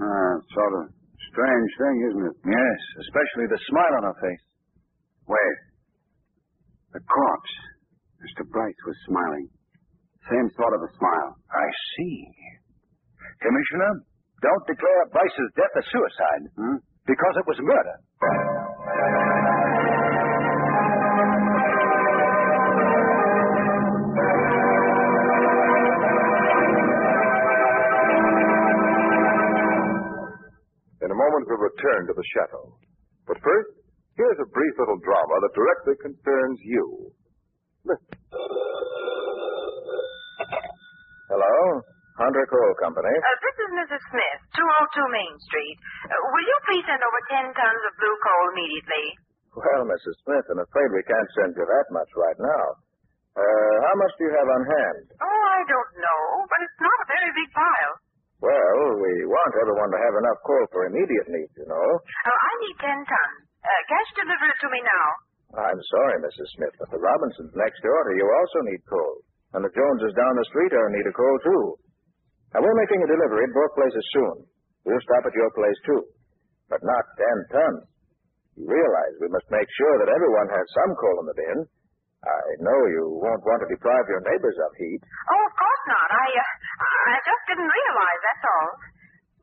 Ah, 0.00 0.32
sort 0.56 0.72
of 0.80 0.84
strange 1.28 1.70
thing, 1.76 1.96
isn't 2.08 2.24
it? 2.32 2.36
Yes, 2.48 2.80
especially 3.04 3.46
the 3.52 3.60
smile 3.68 3.92
on 4.00 4.04
her 4.08 4.16
face. 4.24 4.44
Wait. 5.28 5.56
The 6.96 7.00
corpse. 7.04 7.54
Mr. 8.24 8.48
Bryce 8.48 8.82
was 8.88 8.96
smiling. 9.08 9.48
Same 10.32 10.48
sort 10.56 10.72
of 10.76 10.80
a 10.80 10.90
smile. 10.96 11.30
I 11.52 11.66
see. 11.96 12.16
Commissioner, 13.44 13.92
don't 14.40 14.64
declare 14.64 15.00
Bryce's 15.12 15.50
death 15.60 15.74
a 15.76 15.84
suicide. 15.92 16.44
Hmm? 16.56 16.76
Because 17.04 17.34
it 17.36 17.46
was 17.48 17.58
murder. 17.60 17.96
Moment, 31.20 31.44
we'll 31.52 31.68
return 31.68 32.08
to 32.08 32.14
the 32.16 32.26
Shadow. 32.32 32.64
But 33.28 33.36
first, 33.44 33.70
here's 34.16 34.40
a 34.40 34.48
brief 34.48 34.74
little 34.80 34.96
drama 35.04 35.36
that 35.44 35.52
directly 35.52 35.96
concerns 36.00 36.58
you. 36.64 36.86
Listen. 37.84 38.16
Hello? 41.28 41.56
Hunter 42.16 42.44
Coal 42.48 42.72
Company. 42.80 43.12
Uh, 43.12 43.36
this 43.44 43.56
is 43.64 43.70
Mrs. 43.80 44.02
Smith, 44.12 44.40
202 44.56 44.64
Main 45.12 45.34
Street. 45.44 45.76
Uh, 46.08 46.12
will 46.32 46.44
you 46.44 46.56
please 46.68 46.84
send 46.88 47.00
over 47.00 47.20
10 47.48 47.52
tons 47.56 47.82
of 47.84 47.92
blue 48.00 48.16
coal 48.24 48.44
immediately? 48.56 49.04
Well, 49.56 49.82
Mrs. 49.88 50.16
Smith, 50.24 50.46
I'm 50.52 50.60
afraid 50.64 50.88
we 50.92 51.04
can't 51.04 51.30
send 51.40 51.52
you 51.56 51.64
that 51.64 51.86
much 51.92 52.10
right 52.16 52.38
now. 52.40 52.64
Uh, 53.40 53.74
how 53.88 53.94
much 53.96 54.12
do 54.20 54.24
you 54.28 54.32
have 54.36 54.48
on 54.52 54.62
hand? 54.68 55.04
Oh, 55.20 55.42
I 55.52 55.60
don't 55.64 55.92
know, 56.00 56.20
but 56.44 56.60
it's 56.64 56.80
not 56.80 56.98
a 57.04 57.08
very 57.08 57.30
big 57.36 57.50
pile. 57.56 57.94
Well, 58.40 58.80
we 58.96 59.12
want 59.28 59.52
everyone 59.60 59.90
to 59.92 60.00
have 60.00 60.16
enough 60.16 60.40
coal 60.48 60.64
for 60.72 60.88
immediate 60.88 61.28
needs, 61.28 61.52
you 61.60 61.68
know. 61.68 61.88
Oh, 62.00 62.38
I 62.40 62.52
need 62.64 62.76
10 62.80 62.88
tons. 63.04 63.36
Uh, 63.60 63.80
cash 63.84 64.10
deliver 64.16 64.46
it 64.48 64.58
to 64.64 64.68
me 64.72 64.80
now. 64.80 65.06
I'm 65.60 65.82
sorry, 65.92 66.16
Mrs. 66.24 66.48
Smith, 66.56 66.74
but 66.80 66.88
the 66.88 67.02
Robinsons 67.02 67.52
next 67.52 67.78
door 67.84 68.00
to 68.08 68.12
you 68.16 68.24
also 68.24 68.58
need 68.70 68.80
coal. 68.88 69.14
And 69.52 69.60
the 69.66 69.74
Joneses 69.76 70.14
down 70.16 70.32
the 70.38 70.46
street 70.48 70.72
are 70.72 70.86
in 70.88 70.94
need 70.96 71.10
of 71.10 71.16
coal, 71.18 71.36
too. 71.44 71.64
Now, 72.54 72.62
we're 72.64 72.80
making 72.80 73.02
a 73.02 73.12
delivery 73.12 73.44
at 73.44 73.52
both 73.58 73.74
places 73.76 74.04
soon. 74.14 74.36
We'll 74.88 75.04
stop 75.04 75.26
at 75.26 75.36
your 75.36 75.50
place, 75.52 75.80
too. 75.84 76.02
But 76.70 76.80
not 76.86 77.04
ten 77.18 77.38
tons. 77.50 77.82
You 78.56 78.64
realize 78.70 79.12
we 79.20 79.28
must 79.34 79.50
make 79.52 79.66
sure 79.74 79.94
that 80.00 80.14
everyone 80.14 80.48
has 80.54 80.66
some 80.80 80.92
coal 80.96 81.18
in 81.20 81.26
the 81.28 81.38
bin. 81.38 81.58
I 82.20 82.40
know 82.60 82.78
you 82.92 83.16
won't 83.16 83.42
want 83.48 83.64
to 83.64 83.68
deprive 83.74 84.06
your 84.12 84.20
neighbors 84.22 84.58
of 84.60 84.70
heat. 84.76 85.00
Oh, 85.02 85.40
of 85.40 85.54
course 85.56 85.84
not. 85.88 86.08
I, 86.14 86.26
uh, 86.36 86.52
I 87.10 87.18
just 87.26 87.42
didn't 87.50 87.66
realize, 87.66 88.20
that's 88.22 88.44
all. 88.46 88.70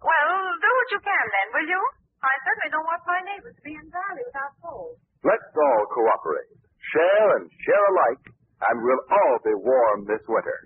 Well, 0.08 0.32
do 0.56 0.70
what 0.72 0.90
you 0.96 1.00
can 1.04 1.26
then, 1.36 1.48
will 1.52 1.68
you? 1.68 1.82
I 2.24 2.34
certainly 2.48 2.72
don't 2.72 2.88
want 2.88 3.04
my 3.04 3.20
neighbors 3.28 3.56
to 3.60 3.64
be 3.66 3.76
in 3.76 3.88
valley 3.92 4.24
without 4.24 4.54
coal. 4.64 4.96
Let's 5.28 5.52
all 5.52 5.84
cooperate. 5.92 6.52
Share 6.96 7.28
and 7.38 7.46
share 7.68 7.86
alike, 7.92 8.24
and 8.72 8.76
we'll 8.80 9.06
all 9.12 9.38
be 9.44 9.56
warm 9.60 10.00
this 10.08 10.24
winter. 10.32 10.60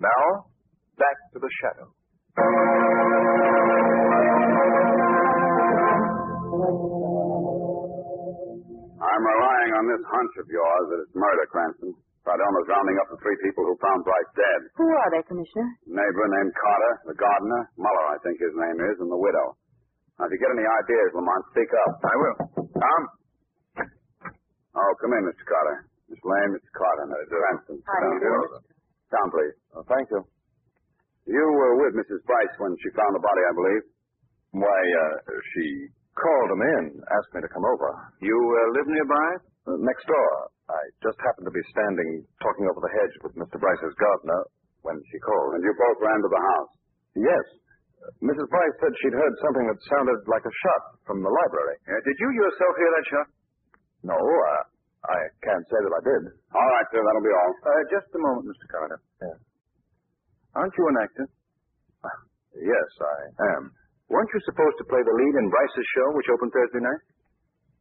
Now, 0.00 0.48
back 0.96 1.16
to 1.34 1.38
the 1.38 1.52
shadow. 1.60 1.88
I'm 8.96 9.22
relying 9.22 9.72
on 9.76 9.84
this 9.86 10.02
hunch 10.08 10.34
of 10.40 10.46
yours 10.48 10.84
that 10.90 10.98
it's 11.04 11.14
murder, 11.16 11.46
Cranston. 11.52 11.92
Cardona's 12.26 12.66
rounding 12.66 12.98
up 12.98 13.08
the 13.14 13.20
three 13.22 13.38
people 13.46 13.62
who 13.62 13.78
found 13.78 14.02
Bryce 14.02 14.32
dead. 14.34 14.60
Who 14.74 14.88
are 14.90 15.10
they, 15.14 15.22
Commissioner? 15.30 15.68
Neighbor 15.86 16.26
named 16.26 16.52
Carter, 16.58 16.92
the 17.06 17.14
gardener, 17.14 17.62
Muller, 17.78 18.06
I 18.10 18.18
think 18.26 18.42
his 18.42 18.50
name 18.58 18.78
is, 18.82 18.98
and 18.98 19.06
the 19.06 19.20
widow. 19.22 19.54
Now, 20.18 20.26
if 20.26 20.34
you 20.34 20.40
get 20.42 20.50
any 20.50 20.66
ideas, 20.66 21.08
Lamont, 21.14 21.44
speak 21.54 21.70
up. 21.70 21.92
I 22.02 22.14
will. 22.18 22.36
Tom? 22.82 23.02
Oh, 24.74 24.90
come 24.98 25.12
in, 25.14 25.22
Mr. 25.30 25.44
Carter. 25.46 25.86
Miss 26.10 26.22
Lane, 26.26 26.50
Mr. 26.50 26.70
Carter, 26.74 27.04
Mr. 27.14 27.36
Cranston. 27.38 27.76
How 27.86 27.98
do 28.02 28.08
you 28.10 28.20
do? 28.26 28.34
Down, 29.14 29.28
please. 29.30 29.54
Oh, 29.78 29.84
thank 29.86 30.06
you. 30.10 30.20
You 31.30 31.42
were 31.46 31.74
with 31.86 31.94
Mrs. 31.94 32.22
Bryce 32.26 32.54
when 32.58 32.74
she 32.82 32.90
found 32.94 33.14
the 33.14 33.22
body, 33.22 33.42
I 33.42 33.52
believe. 33.54 33.84
Why, 34.54 34.78
uh, 34.82 35.14
she 35.54 35.64
called 36.14 36.50
him 36.54 36.62
in, 36.62 36.82
asked 37.06 37.30
me 37.34 37.42
to 37.42 37.50
come 37.50 37.66
over. 37.66 37.90
You 38.22 38.34
uh, 38.34 38.66
live 38.78 38.88
nearby? 38.90 39.28
Uh, 39.66 39.78
next 39.82 40.06
door. 40.06 40.30
I 41.06 41.14
just 41.14 41.22
happened 41.22 41.46
to 41.46 41.54
be 41.54 41.62
standing 41.70 42.26
talking 42.42 42.66
over 42.66 42.82
the 42.82 42.90
hedge 42.90 43.14
with 43.22 43.38
Mr. 43.38 43.62
Bryce's 43.62 43.94
gardener 43.94 44.42
when 44.82 44.98
she 45.06 45.22
called. 45.22 45.54
And 45.54 45.62
you 45.62 45.70
both 45.78 46.02
ran 46.02 46.18
to 46.18 46.30
the 46.34 46.42
house. 46.42 46.72
Yes. 47.14 47.46
Uh, 48.02 48.10
Mrs. 48.26 48.50
Bryce 48.50 48.76
said 48.82 48.90
she'd 48.98 49.14
heard 49.14 49.34
something 49.38 49.70
that 49.70 49.78
sounded 49.86 50.18
like 50.26 50.42
a 50.42 50.50
shot 50.50 50.82
from 51.06 51.22
the 51.22 51.30
library. 51.30 51.78
Uh, 51.86 52.02
did 52.02 52.16
you 52.18 52.28
yourself 52.34 52.72
hear 52.74 52.90
that 52.90 53.06
shot? 53.06 53.26
No, 54.02 54.18
uh, 54.18 54.62
I 55.06 55.18
can't 55.46 55.62
say 55.70 55.78
that 55.78 55.94
I 55.94 56.02
did. 56.10 56.22
All 56.58 56.70
right, 56.74 56.86
sir, 56.90 56.98
that'll 56.98 57.22
be 57.22 57.34
all. 57.38 57.52
Uh, 57.54 57.82
just 57.86 58.10
a 58.10 58.20
moment, 58.26 58.50
Mr. 58.50 58.66
Carter. 58.66 58.98
Yeah. 59.22 59.38
Aren't 60.58 60.74
you 60.74 60.84
an 60.90 60.98
actor? 61.06 61.26
Yes, 62.58 62.88
I 62.98 63.18
am. 63.54 63.70
Weren't 64.10 64.32
you 64.34 64.42
supposed 64.42 64.74
to 64.82 64.86
play 64.90 65.06
the 65.06 65.14
lead 65.14 65.34
in 65.38 65.46
Bryce's 65.54 65.86
show, 65.94 66.08
which 66.18 66.26
opened 66.34 66.50
Thursday 66.50 66.82
night? 66.82 67.02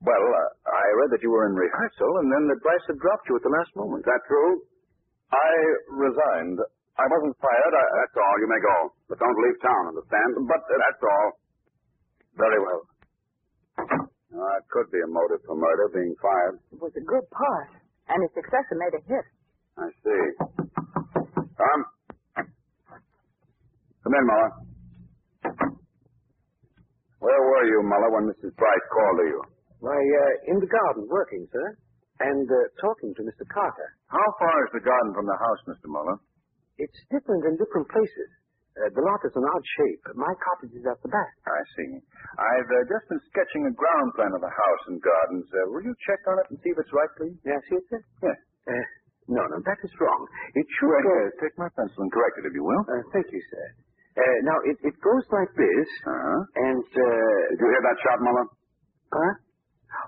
Well, 0.03 0.25
uh, 0.27 0.49
I 0.69 0.83
read 1.01 1.11
that 1.15 1.23
you 1.23 1.31
were 1.31 1.47
in 1.47 1.55
rehearsal, 1.55 2.11
and 2.21 2.27
then 2.31 2.43
that 2.51 2.59
Bryce 2.61 2.85
had 2.87 2.99
dropped 2.99 3.25
you 3.29 3.35
at 3.39 3.43
the 3.43 3.53
last 3.55 3.71
moment. 3.75 4.03
Is 4.03 4.09
that 4.11 4.23
true? 4.27 4.51
I 5.31 5.51
resigned. 5.95 6.59
I 6.99 7.05
wasn't 7.09 7.35
fired. 7.39 7.73
I, 7.73 7.83
That's 8.03 8.17
all. 8.19 8.35
You 8.39 8.47
may 8.51 8.61
go. 8.61 8.77
But 9.09 9.19
don't 9.19 9.39
leave 9.43 9.59
town, 9.63 9.83
understand? 9.95 10.29
But, 10.47 10.63
uh, 10.67 10.75
That's 10.79 11.03
all. 11.03 11.27
very 12.37 12.59
well. 12.59 12.81
Uh, 14.35 14.55
it 14.59 14.67
could 14.69 14.91
be 14.91 14.99
a 14.99 15.07
motive 15.07 15.39
for 15.47 15.55
murder, 15.55 15.87
being 15.95 16.13
fired. 16.21 16.59
It 16.75 16.79
was 16.83 16.91
a 16.99 17.03
good 17.07 17.23
part. 17.31 17.71
And 18.11 18.19
his 18.21 18.31
successor 18.35 18.75
made 18.75 18.93
a 18.93 19.01
hit. 19.07 19.25
I 19.79 19.87
see. 20.03 20.23
Tom? 21.55 21.79
Come 24.03 24.13
in, 24.13 24.25
Muller. 24.27 24.51
Where 27.19 27.41
were 27.41 27.65
you, 27.65 27.79
Muller, 27.83 28.11
when 28.11 28.25
Mrs. 28.29 28.53
Bryce 28.55 28.87
called 28.91 29.17
to 29.17 29.25
you? 29.25 29.41
Why, 29.83 29.97
uh, 29.99 30.51
in 30.51 30.57
the 30.59 30.69
garden, 30.71 31.05
working, 31.11 31.45
sir, 31.51 31.67
and 32.23 32.47
uh, 32.47 32.59
talking 32.79 33.11
to 33.15 33.21
Mr. 33.27 33.43
Carter. 33.51 33.89
How 34.07 34.27
far 34.39 34.55
is 34.65 34.71
the 34.71 34.83
garden 34.85 35.11
from 35.13 35.27
the 35.27 35.35
house, 35.35 35.61
Mr. 35.67 35.91
Muller? 35.91 36.17
It's 36.79 36.95
different 37.11 37.43
in 37.47 37.59
different 37.59 37.87
places. 37.91 38.29
Uh, 38.75 38.91
the 38.91 39.03
lot 39.03 39.23
is 39.23 39.31
an 39.35 39.43
odd 39.47 39.63
shape. 39.79 40.03
My 40.19 40.31
cottage 40.43 40.75
is 40.75 40.83
at 40.83 40.99
the 40.99 41.07
back. 41.07 41.31
I 41.47 41.59
see. 41.79 41.91
I've 42.35 42.67
uh, 42.71 42.83
just 42.91 43.07
been 43.07 43.23
sketching 43.31 43.63
a 43.67 43.73
ground 43.75 44.09
plan 44.19 44.31
of 44.35 44.43
the 44.43 44.51
house 44.51 44.83
and 44.91 44.99
gardens. 44.99 45.47
Uh, 45.47 45.71
will 45.71 45.83
you 45.83 45.95
check 46.03 46.19
on 46.27 46.35
it 46.43 46.47
and 46.51 46.59
see 46.59 46.75
if 46.75 46.79
it's 46.83 46.91
right, 46.91 47.11
please? 47.15 47.39
Yes, 47.47 47.63
yes, 47.71 47.83
sir? 47.87 48.01
Yes. 48.27 48.39
Uh, 48.67 48.83
no, 49.31 49.43
no, 49.47 49.57
that 49.63 49.79
is 49.79 49.91
wrong. 50.03 50.21
It 50.59 50.67
should 50.75 50.91
go... 50.91 51.15
Take 51.39 51.55
my 51.55 51.71
pencil 51.79 52.03
and 52.03 52.11
correct 52.11 52.35
it, 52.43 52.51
if 52.51 52.53
you 52.55 52.63
will. 52.67 52.83
Uh, 52.83 52.99
thank 53.15 53.27
you, 53.31 53.39
sir. 53.47 53.65
Uh, 54.19 54.37
now, 54.43 54.57
it, 54.67 54.75
it 54.83 54.95
goes 54.99 55.23
like 55.31 55.51
this, 55.55 55.89
Uh-huh. 56.03 56.39
and, 56.67 56.83
uh... 56.83 57.55
Did 57.55 57.59
you 57.63 57.69
hear 57.71 57.83
that 57.87 57.97
shot, 58.03 58.19
Muller? 58.19 58.45
Huh? 59.15 59.33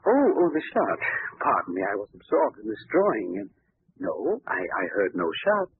Oh, 0.05 0.27
oh, 0.37 0.49
the 0.53 0.63
shot. 0.73 0.99
Pardon 1.41 1.73
me, 1.73 1.81
I 1.81 1.95
was 1.97 2.09
absorbed 2.13 2.61
in 2.61 2.67
this 2.69 2.83
drawing, 2.91 3.29
and... 3.41 3.49
No, 3.97 4.13
I, 4.45 4.61
I 4.61 4.83
heard 4.93 5.17
no 5.17 5.25
shot. 5.25 5.73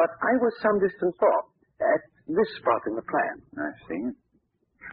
But 0.00 0.08
I 0.08 0.32
was 0.40 0.52
some 0.64 0.80
distance 0.80 1.18
off, 1.20 1.52
at 1.80 2.00
this 2.24 2.50
spot 2.56 2.80
in 2.88 2.96
the 2.96 3.04
plan. 3.04 3.36
I 3.60 3.70
see. 3.84 4.02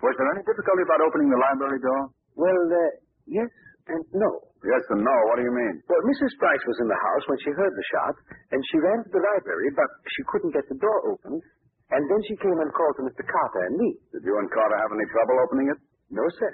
Was 0.03 0.13
there 0.19 0.29
any 0.35 0.43
difficulty 0.43 0.83
about 0.83 0.99
opening 1.03 1.31
the 1.31 1.39
library 1.39 1.79
door? 1.79 2.11
Well, 2.35 2.63
uh, 2.69 2.91
yes 3.25 3.49
and 3.87 4.03
no. 4.13 4.31
Yes 4.61 4.83
and 4.91 5.01
no. 5.01 5.17
What 5.31 5.39
do 5.39 5.43
you 5.47 5.55
mean? 5.55 5.79
Well, 5.87 6.03
Mrs. 6.05 6.33
Bryce 6.37 6.65
was 6.67 6.79
in 6.83 6.89
the 6.91 7.01
house 7.01 7.23
when 7.31 7.39
she 7.41 7.51
heard 7.55 7.71
the 7.71 7.87
shot, 7.95 8.15
and 8.51 8.59
she 8.67 8.77
ran 8.83 8.99
to 9.05 9.11
the 9.15 9.23
library, 9.23 9.69
but 9.73 9.89
she 10.11 10.21
couldn't 10.27 10.53
get 10.53 10.67
the 10.67 10.77
door 10.77 10.99
open. 11.07 11.39
And 11.87 12.03
then 12.11 12.21
she 12.27 12.35
came 12.43 12.57
and 12.59 12.71
called 12.75 12.99
to 12.99 13.07
Mr. 13.07 13.23
Carter 13.23 13.63
and 13.71 13.79
me. 13.79 13.95
Did 14.11 14.27
you 14.27 14.35
and 14.35 14.51
Carter 14.51 14.75
have 14.75 14.91
any 14.91 15.07
trouble 15.07 15.39
opening 15.39 15.71
it? 15.71 15.79
No, 16.11 16.23
sir. 16.35 16.51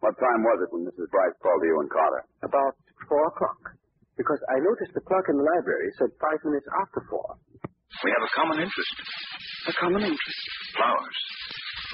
What 0.00 0.16
time 0.16 0.40
was 0.44 0.58
it 0.64 0.70
when 0.72 0.88
Mrs. 0.88 1.08
Bryce 1.12 1.36
called 1.44 1.60
to 1.60 1.66
you 1.68 1.76
and 1.84 1.90
Carter? 1.92 2.22
About 2.44 2.74
four 3.04 3.20
o'clock. 3.28 3.60
Because 4.16 4.40
I 4.48 4.56
noticed 4.60 4.92
the 4.96 5.04
clock 5.04 5.24
in 5.28 5.36
the 5.36 5.44
library 5.56 5.88
said 5.96 6.12
five 6.20 6.40
minutes 6.44 6.68
after 6.80 7.00
four. 7.08 7.28
We 8.04 8.08
have 8.16 8.24
a 8.24 8.32
common 8.32 8.58
interest. 8.64 8.94
A 9.68 9.74
common 9.76 10.02
interest. 10.04 10.40
Flowers. 10.76 11.18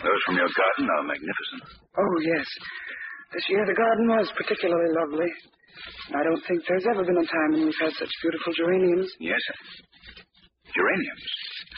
Those 0.06 0.20
from 0.26 0.36
your 0.38 0.50
garden 0.54 0.86
are 0.86 1.04
magnificent. 1.06 1.62
Oh, 1.98 2.14
yes. 2.22 2.46
This 3.34 3.46
year 3.50 3.64
the 3.66 3.74
garden 3.74 4.06
was 4.06 4.30
particularly 4.38 4.90
lovely. 5.02 5.30
I 6.14 6.22
don't 6.22 6.42
think 6.46 6.62
there's 6.66 6.86
ever 6.94 7.02
been 7.02 7.18
a 7.18 7.26
time 7.26 7.50
when 7.58 7.64
we've 7.66 7.82
had 7.82 7.94
such 7.98 8.12
beautiful 8.22 8.52
geraniums. 8.54 9.10
Yes, 9.18 9.40
sir. 9.50 9.58
Geraniums. 10.78 11.24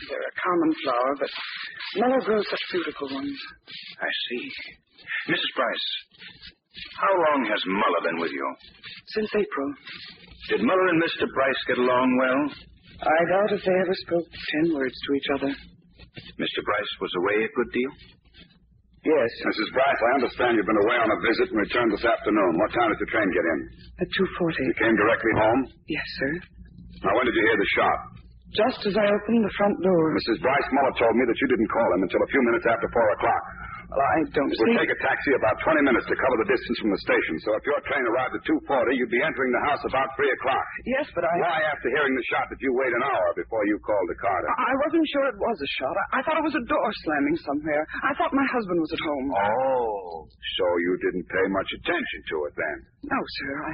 They're 0.09 0.29
a 0.29 0.37
common 0.45 0.71
flower, 0.85 1.13
but 1.19 1.31
Muller 1.97 2.21
grows 2.25 2.47
such 2.51 2.65
beautiful 2.73 3.09
ones. 3.17 3.37
I 4.01 4.11
see. 4.29 4.45
Mrs. 5.29 5.51
Bryce, 5.57 5.89
how 6.99 7.13
long 7.15 7.41
has 7.49 7.61
Muller 7.67 8.03
been 8.09 8.19
with 8.21 8.33
you? 8.33 8.47
Since 9.15 9.31
April. 9.35 9.69
Did 10.51 10.63
Muller 10.65 10.89
and 10.89 11.01
Mr. 11.03 11.25
Bryce 11.35 11.63
get 11.69 11.79
along 11.79 12.09
well? 12.19 12.41
I 12.99 13.19
doubt 13.31 13.53
if 13.55 13.63
they 13.63 13.77
ever 13.79 13.97
spoke 14.09 14.27
ten 14.27 14.75
words 14.75 14.95
to 15.07 15.11
each 15.15 15.29
other. 15.39 15.51
Mr. 16.41 16.61
Bryce 16.65 16.93
was 17.01 17.13
away 17.23 17.45
a 17.47 17.51
good 17.55 17.71
deal? 17.75 17.93
Yes, 19.07 19.31
Mrs. 19.47 19.71
Bryce, 19.73 20.01
I 20.03 20.13
understand 20.19 20.59
you've 20.59 20.67
been 20.67 20.85
away 20.85 20.99
on 20.99 21.09
a 21.15 21.19
visit 21.23 21.49
and 21.55 21.59
returned 21.63 21.93
this 21.95 22.03
afternoon. 22.05 22.53
What 22.59 22.71
time 22.75 22.91
did 22.91 22.99
the 22.99 23.11
train 23.15 23.29
get 23.31 23.47
in? 23.47 23.59
at 24.03 24.09
2.40. 24.11 24.59
You 24.63 24.77
came 24.79 24.95
directly 24.99 25.33
home? 25.39 25.61
Yes, 25.91 26.07
sir. 26.19 26.33
Now, 27.07 27.15
when 27.19 27.27
did 27.27 27.35
you 27.35 27.45
hear 27.47 27.59
the 27.59 27.71
shot? 27.79 27.99
Just 28.55 28.81
as 28.91 28.95
I 28.99 29.07
opened 29.07 29.43
the 29.47 29.55
front 29.59 29.77
door. 29.83 30.03
Mrs. 30.19 30.39
Bryce 30.43 30.69
Muller 30.75 30.95
told 30.99 31.15
me 31.15 31.25
that 31.31 31.39
you 31.39 31.49
didn't 31.51 31.71
call 31.71 31.89
him 31.95 32.03
until 32.07 32.23
a 32.23 32.31
few 32.31 32.43
minutes 32.51 32.67
after 32.67 32.89
4 32.91 33.17
o'clock. 33.19 33.43
Well, 33.89 34.05
I 34.05 34.21
don't 34.37 34.53
It 34.53 34.59
would 34.61 34.69
see... 34.77 34.85
take 34.85 34.93
a 34.93 35.01
taxi 35.01 35.33
about 35.33 35.57
20 35.65 35.81
minutes 35.81 36.05
to 36.13 36.17
cover 36.21 36.37
the 36.45 36.49
distance 36.53 36.77
from 36.85 36.93
the 36.93 37.01
station, 37.01 37.35
so 37.41 37.57
if 37.57 37.65
your 37.65 37.81
train 37.89 38.05
arrived 38.05 38.37
at 38.37 38.45
2.40, 38.45 38.93
you'd 39.01 39.09
be 39.09 39.23
entering 39.25 39.49
the 39.49 39.65
house 39.65 39.81
about 39.89 40.13
3 40.13 40.29
o'clock. 40.29 40.67
Yes, 40.85 41.09
but 41.17 41.25
I... 41.25 41.33
Why, 41.41 41.57
after 41.73 41.89
hearing 41.97 42.13
the 42.13 42.27
shot, 42.29 42.53
did 42.53 42.61
you 42.61 42.69
wait 42.77 42.93
an 42.93 43.01
hour 43.09 43.27
before 43.33 43.65
you 43.65 43.81
called 43.81 44.07
the 44.13 44.19
Carter? 44.21 44.51
I 44.61 44.73
wasn't 44.85 45.07
sure 45.09 45.25
it 45.33 45.41
was 45.41 45.57
a 45.57 45.71
shot. 45.81 45.95
I, 45.97 46.05
I 46.17 46.19
thought 46.21 46.37
it 46.37 46.45
was 46.45 46.59
a 46.61 46.65
door 46.69 46.89
slamming 47.09 47.37
somewhere. 47.49 47.83
I 48.05 48.13
thought 48.21 48.29
my 48.37 48.45
husband 48.53 48.77
was 48.77 48.93
at 48.93 49.03
home. 49.09 49.27
Oh. 49.33 50.29
So 50.61 50.65
you 50.85 50.93
didn't 51.09 51.25
pay 51.33 51.47
much 51.49 51.71
attention 51.81 52.21
to 52.29 52.37
it 52.45 52.53
then? 52.61 52.77
No, 53.09 53.19
sir. 53.41 53.53
I, 53.65 53.73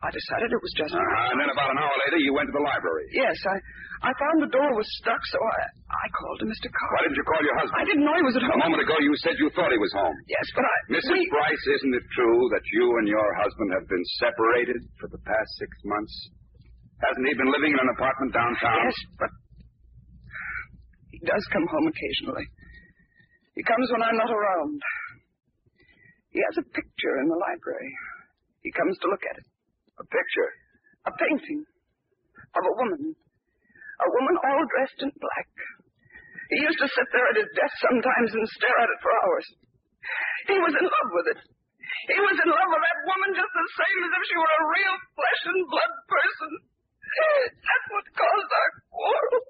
I 0.00 0.08
decided 0.08 0.48
it 0.48 0.62
was 0.64 0.72
just... 0.80 0.96
Uh-huh. 0.96 1.28
And 1.28 1.38
then 1.44 1.52
about 1.52 1.68
an 1.76 1.76
hour 1.76 1.92
later, 2.08 2.24
you 2.24 2.32
went 2.32 2.48
to 2.48 2.56
the 2.56 2.64
library. 2.64 3.04
Yes, 3.12 3.36
I, 3.44 3.56
I 4.08 4.10
found 4.16 4.40
the 4.40 4.48
door 4.48 4.64
was 4.72 4.88
stuck, 5.04 5.20
so 5.28 5.36
I, 5.36 5.56
I 5.92 6.06
called 6.16 6.40
to 6.40 6.46
Mr. 6.48 6.72
Carter. 6.72 6.92
Why 6.96 7.02
didn't 7.04 7.20
you 7.20 7.26
call 7.28 7.42
your 7.44 7.56
husband? 7.60 7.76
I 7.76 7.84
didn't 7.84 8.04
know 8.08 8.16
he 8.16 8.24
was 8.24 8.36
at 8.40 8.44
home. 8.48 8.56
A 8.56 8.64
moment 8.64 8.80
ago, 8.80 8.96
you 8.96 9.12
said 9.20 9.36
you 9.36 9.52
thought 9.52 9.68
he 9.68 9.76
was 9.76 9.92
home. 9.92 10.16
Yes, 10.24 10.46
but 10.56 10.64
I... 10.64 10.74
Mrs. 10.96 11.12
we- 11.20 11.28
Bryce, 11.28 11.64
isn't 11.76 11.92
it 12.00 12.06
true 12.16 12.40
that 12.56 12.64
you 12.80 12.84
and 12.96 13.06
your 13.12 13.28
husband 13.44 13.68
have 13.76 13.84
been 13.92 14.04
separated 14.24 14.80
for 14.96 15.12
the 15.12 15.20
past 15.20 15.50
six 15.60 15.68
months? 15.84 16.14
Hasn't 17.04 17.26
he 17.28 17.36
been 17.36 17.52
living 17.52 17.76
in 17.76 17.80
an 17.84 17.92
apartment 17.92 18.32
downtown? 18.32 18.80
Yes, 18.88 18.96
but 19.20 19.32
he 21.12 21.20
does 21.28 21.44
come 21.52 21.68
home 21.68 21.86
occasionally. 21.92 22.48
He 23.52 23.62
comes 23.68 23.84
when 23.92 24.00
I'm 24.00 24.16
not 24.16 24.32
around. 24.32 24.80
He 26.32 26.40
has 26.40 26.56
a 26.64 26.66
picture 26.72 27.14
in 27.20 27.28
the 27.28 27.36
library. 27.36 27.92
He 28.64 28.72
comes 28.72 28.96
to 29.04 29.08
look 29.12 29.24
at 29.28 29.36
it. 29.44 29.46
A 30.00 30.04
picture. 30.08 30.50
A 31.06 31.12
painting 31.12 31.62
of 32.56 32.62
a 32.64 32.74
woman. 32.80 33.12
A 34.00 34.08
woman 34.08 34.36
all 34.40 34.64
dressed 34.64 35.00
in 35.04 35.12
black. 35.20 35.48
He 36.50 36.58
used 36.66 36.80
to 36.82 36.88
sit 36.88 37.08
there 37.12 37.28
at 37.30 37.40
his 37.40 37.50
desk 37.54 37.74
sometimes 37.84 38.30
and 38.34 38.46
stare 38.58 38.78
at 38.80 38.90
it 38.90 39.00
for 39.04 39.12
hours. 39.22 39.46
He 40.50 40.56
was 40.56 40.74
in 40.74 40.86
love 40.88 41.08
with 41.14 41.26
it. 41.36 41.40
He 42.10 42.18
was 42.18 42.36
in 42.40 42.48
love 42.48 42.70
with 42.72 42.84
that 42.84 43.00
woman 43.06 43.30
just 43.36 43.52
the 43.52 43.68
same 43.76 43.98
as 44.08 44.12
if 44.16 44.22
she 44.24 44.36
were 44.40 44.54
a 44.56 44.64
real 44.72 44.96
flesh 45.14 45.42
and 45.52 45.60
blood 45.68 45.92
person. 46.08 46.50
That's 47.60 47.86
what 47.92 48.04
caused 48.16 48.50
our 48.50 48.70
quarrel. 48.88 49.42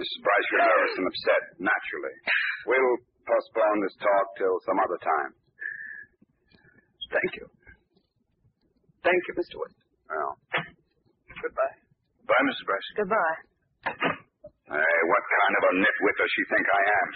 Mrs. 0.00 0.18
Bryce, 0.24 0.48
you're 0.50 0.64
nervous 0.64 0.94
and 0.98 1.06
upset, 1.06 1.42
naturally. 1.60 2.16
We'll 2.64 2.96
postpone 3.28 3.78
this 3.84 3.96
talk 4.00 4.26
till 4.40 4.56
some 4.64 4.78
other 4.80 4.98
time. 4.98 5.30
Thank 7.10 7.30
you. 7.42 7.46
Thank 9.04 9.20
you, 9.28 9.34
Mr. 9.36 9.54
Wood. 9.60 9.72
Well, 10.10 10.32
Goodbye. 11.40 11.74
Bye, 12.28 12.44
Mrs. 12.46 12.64
Bryce. 12.68 12.88
Goodbye. 13.00 13.38
hey, 14.68 14.96
what 15.08 15.22
kind 15.24 15.54
of 15.56 15.62
a 15.66 15.72
nitwit 15.80 16.14
does 16.20 16.30
she 16.36 16.44
think 16.52 16.64
I 16.68 16.82
am? 17.00 17.08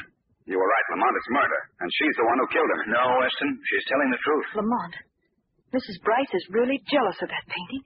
You 0.49 0.57
were 0.61 0.69
right, 0.69 0.87
Lamont. 0.97 1.17
It's 1.17 1.31
murder. 1.33 1.61
And 1.81 1.89
she's 1.97 2.17
the 2.21 2.27
one 2.29 2.39
who 2.41 2.47
killed 2.53 2.71
him. 2.73 2.81
No, 2.93 3.05
Weston. 3.21 3.51
She's 3.69 3.87
telling 3.89 4.11
the 4.13 4.21
truth. 4.21 4.49
Lamont, 4.61 4.95
Mrs. 5.73 5.97
Bryce 6.05 6.33
is 6.33 6.45
really 6.57 6.81
jealous 6.89 7.17
of 7.25 7.29
that 7.33 7.47
painting. 7.49 7.85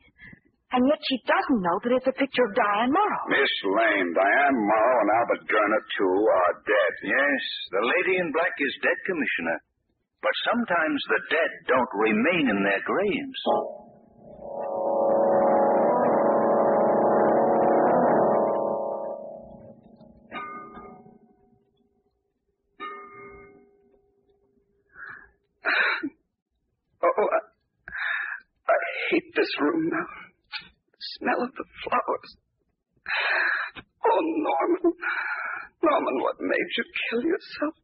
And 0.69 0.85
yet 0.85 1.01
she 1.09 1.17
doesn't 1.25 1.65
know 1.65 1.77
that 1.81 1.95
it's 1.97 2.11
a 2.13 2.19
picture 2.21 2.45
of 2.45 2.53
Diane 2.53 2.93
Morrow. 2.93 3.23
Miss 3.33 3.55
Lane, 3.65 4.11
Diane 4.13 4.59
Morrow 4.69 4.97
and 5.01 5.11
Albert 5.25 5.43
Gurner, 5.49 5.83
too, 5.97 6.17
are 6.29 6.55
dead. 6.69 6.93
Yes, 7.09 7.43
the 7.73 7.83
lady 7.89 8.21
in 8.21 8.29
black 8.37 8.53
is 8.61 8.75
dead, 8.85 8.99
Commissioner. 9.09 9.59
But 10.21 10.35
sometimes 10.45 10.99
the 11.09 11.21
dead 11.33 11.51
don't 11.73 11.93
remain 12.05 12.45
in 12.53 12.61
their 12.69 12.83
graves. 12.85 13.41
This 29.49 29.61
room 29.65 29.89
now. 29.89 30.07
The 30.93 31.03
smell 31.17 31.41
of 31.41 31.53
the 31.57 31.65
flowers. 31.85 32.31
Oh, 34.05 34.21
Norman. 34.21 34.93
Norman, 35.83 36.17
what 36.21 36.37
made 36.41 36.71
you 36.77 36.85
kill 37.09 37.23
yourself? 37.23 37.75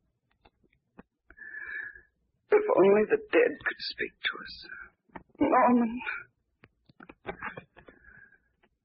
If 2.53 2.65
only 2.77 3.05
the 3.09 3.21
dead 3.33 3.53
could 3.65 3.81
speak 3.81 4.13
to 4.13 4.33
us. 4.45 4.55
Norman. 5.41 5.93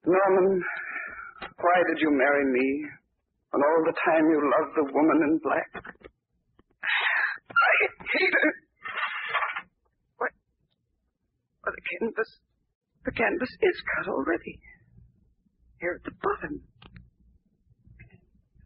Norman, 0.06 0.64
why 1.60 1.78
did 1.92 2.00
you 2.02 2.12
marry 2.12 2.46
me 2.46 2.68
when 3.52 3.62
all 3.62 3.84
the 3.86 3.98
time 4.06 4.24
you 4.30 4.40
loved 4.40 4.74
the 4.76 4.94
woman 4.94 5.20
in 5.28 5.40
black? 5.44 5.70
I 7.50 7.72
hate 8.14 8.34
her. 8.34 8.52
What? 10.18 10.32
Well, 11.64 11.74
the 11.76 11.84
canvas, 12.00 12.40
the 13.06 13.12
canvas 13.12 13.50
is 13.62 13.78
cut 13.96 14.12
already. 14.12 14.60
Here 15.80 15.96
at 15.96 16.04
the 16.04 16.16
bottom. 16.22 16.62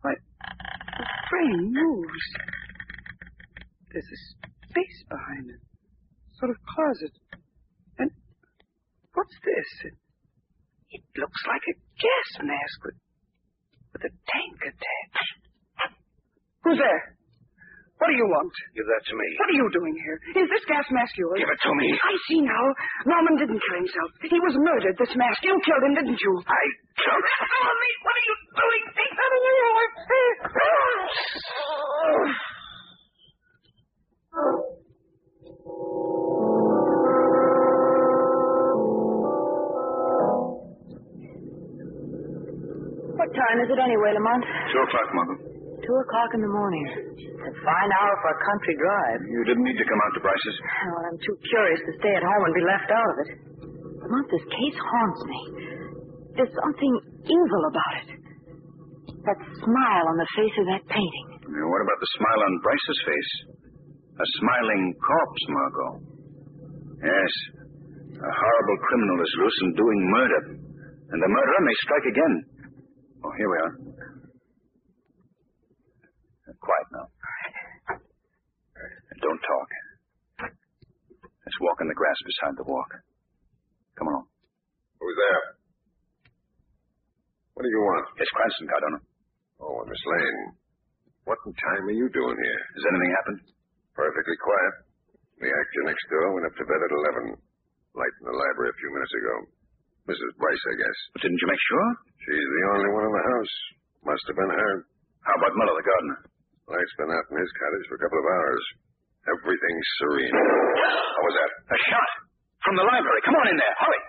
Why, 0.02 0.14
the 0.18 1.06
frame 1.30 1.74
moves. 1.74 2.28
There's 3.92 4.10
a 4.10 4.20
space 4.68 5.00
behind 5.08 5.50
it, 5.54 5.62
sort 6.40 6.50
of 6.50 6.58
closet. 6.66 7.14
And 8.00 8.10
what's 9.14 9.38
this? 9.46 9.70
It, 9.86 9.94
it 10.98 11.04
looks 11.18 11.42
like 11.48 11.62
a 11.70 11.76
gas 12.02 12.30
mask 12.42 12.78
with, 12.86 12.98
with 13.94 14.02
a 14.02 14.10
tank 14.10 14.58
attached. 14.66 15.42
Who's 16.64 16.80
there? 16.80 17.18
What 18.04 18.12
do 18.12 18.20
you 18.20 18.28
want? 18.28 18.52
Give 18.76 18.84
that 18.84 19.00
to 19.00 19.16
me. 19.16 19.28
What 19.40 19.48
are 19.48 19.56
you 19.64 19.68
doing 19.72 19.96
here? 20.04 20.44
Is 20.44 20.52
this 20.52 20.60
gas 20.68 20.84
mask 20.92 21.16
yours? 21.16 21.40
Give 21.40 21.48
it 21.48 21.62
to 21.64 21.72
me. 21.72 21.88
I 21.88 22.12
see 22.28 22.44
now. 22.44 22.64
Norman 23.08 23.40
didn't 23.40 23.64
kill 23.64 23.80
himself. 23.80 24.12
He 24.28 24.40
was 24.44 24.60
murdered, 24.60 25.00
this 25.00 25.16
mask. 25.16 25.40
You 25.40 25.56
killed 25.64 25.88
him, 25.88 25.96
didn't 25.96 26.20
you? 26.20 26.34
I 26.44 26.64
killed 27.00 27.24
Follow 27.48 27.76
me. 27.80 27.90
What 28.04 28.16
are 28.20 28.26
you 28.28 28.36
doing? 28.60 28.84
Take 28.92 29.14
that 29.16 29.32
away. 29.40 29.56
my! 29.72 29.88
What 43.16 43.32
time 43.32 43.58
is 43.64 43.72
it 43.72 43.80
anyway, 43.80 44.12
Lamont? 44.12 44.44
Two 44.44 44.84
o'clock, 44.92 45.08
Margot. 45.16 45.53
Two 45.84 45.98
o'clock 46.00 46.32
in 46.32 46.42
the 46.42 46.48
morning. 46.48 46.86
A 47.44 47.52
fine 47.60 47.92
hour 47.92 48.14
for 48.24 48.30
a 48.32 48.40
country 48.40 48.76
drive. 48.80 49.20
You 49.28 49.42
didn't 49.44 49.68
need 49.68 49.76
to 49.76 49.88
come 49.88 50.00
out 50.08 50.14
to 50.16 50.22
Bryce's. 50.24 50.58
Well, 50.64 51.04
I'm 51.12 51.20
too 51.20 51.36
curious 51.44 51.82
to 51.84 51.92
stay 52.00 52.14
at 52.16 52.24
home 52.24 52.44
and 52.48 52.54
be 52.56 52.64
left 52.64 52.88
out 52.88 53.10
of 53.12 53.18
it. 53.28 53.30
Lamont, 54.00 54.28
this 54.32 54.48
case 54.48 54.78
haunts 54.80 55.22
me. 55.28 55.40
There's 56.40 56.56
something 56.56 56.94
evil 57.28 57.62
about 57.68 57.94
it. 58.00 58.10
That 59.28 59.40
smile 59.60 60.06
on 60.08 60.18
the 60.20 60.30
face 60.40 60.56
of 60.64 60.66
that 60.72 60.84
painting. 60.88 61.28
Now, 61.52 61.68
what 61.68 61.84
about 61.84 62.00
the 62.00 62.12
smile 62.16 62.42
on 62.48 62.52
Bryce's 62.64 63.00
face? 63.04 63.32
A 64.24 64.28
smiling 64.40 64.84
corpse, 65.04 65.44
Margot. 65.52 65.94
Yes. 67.04 67.34
A 68.24 68.32
horrible 68.32 68.78
criminal 68.88 69.18
is 69.20 69.32
loose 69.36 69.60
and 69.68 69.72
doing 69.76 70.00
murder. 70.16 70.42
And 71.12 71.20
the 71.20 71.28
murderer 71.28 71.62
may 71.68 71.76
strike 71.84 72.08
again. 72.08 72.36
Oh, 73.24 73.34
here 73.36 73.50
we 73.52 73.58
are. 73.68 73.74
Quiet 76.64 76.88
now. 76.96 77.06
And 77.92 79.20
Don't 79.20 79.42
talk. 79.44 79.70
Let's 80.48 81.60
walk 81.60 81.78
in 81.84 81.92
the 81.92 82.00
grass 82.00 82.20
beside 82.24 82.56
the 82.56 82.64
walk. 82.64 82.92
Come 84.00 84.08
on. 84.08 84.24
Who's 85.04 85.18
there? 85.20 85.44
What 87.54 87.68
do 87.68 87.70
you 87.70 87.84
want? 87.84 88.06
It's 88.18 88.32
Cranston, 88.32 88.72
Cardona. 88.72 89.00
Oh, 89.60 89.84
and 89.84 89.92
Miss 89.92 90.04
Lane. 90.08 90.40
What 91.28 91.40
in 91.46 91.54
time 91.56 91.84
are 91.88 92.00
you 92.00 92.08
doing 92.16 92.36
here? 92.40 92.62
Has 92.80 92.88
anything 92.90 93.12
happened? 93.12 93.42
Perfectly 93.94 94.38
quiet. 94.40 94.74
The 95.44 95.52
actor 95.52 95.82
next 95.86 96.06
door 96.10 96.32
went 96.34 96.48
up 96.48 96.56
to 96.56 96.66
bed 96.66 96.82
at 96.82 96.98
11. 97.36 97.44
Light 97.94 98.16
in 98.24 98.26
the 98.26 98.36
library 98.40 98.72
a 98.72 98.80
few 98.80 98.90
minutes 98.96 99.14
ago. 99.20 99.36
Mrs. 100.10 100.32
Bryce, 100.40 100.66
I 100.72 100.76
guess. 100.80 100.98
But 101.14 101.22
didn't 101.28 101.40
you 101.44 101.50
make 101.52 101.64
sure? 101.70 101.88
She's 102.24 102.50
the 102.58 102.66
only 102.76 102.90
one 102.96 103.06
in 103.08 103.14
the 103.14 103.28
house. 103.36 103.54
Must 104.04 104.26
have 104.32 104.40
been 104.40 104.52
her. 104.52 104.74
How 105.24 105.36
about 105.40 105.56
Muller, 105.56 105.76
the 105.80 105.88
gardener? 105.88 106.20
Light's 106.68 106.96
been 106.96 107.12
out 107.12 107.28
in 107.32 107.36
his 107.40 107.52
cottage 107.60 107.86
for 107.92 107.96
a 108.00 108.02
couple 108.08 108.20
of 108.24 108.28
hours. 108.28 108.64
Everything's 109.36 109.88
serene. 110.00 110.36
How 110.36 111.22
was 111.28 111.36
that? 111.36 111.52
A 111.76 111.80
shot! 111.92 112.10
From 112.64 112.76
the 112.80 112.86
library. 112.88 113.22
Come 113.28 113.36
on 113.36 113.48
in 113.52 113.58
there. 113.60 113.76
Hurry! 113.84 114.02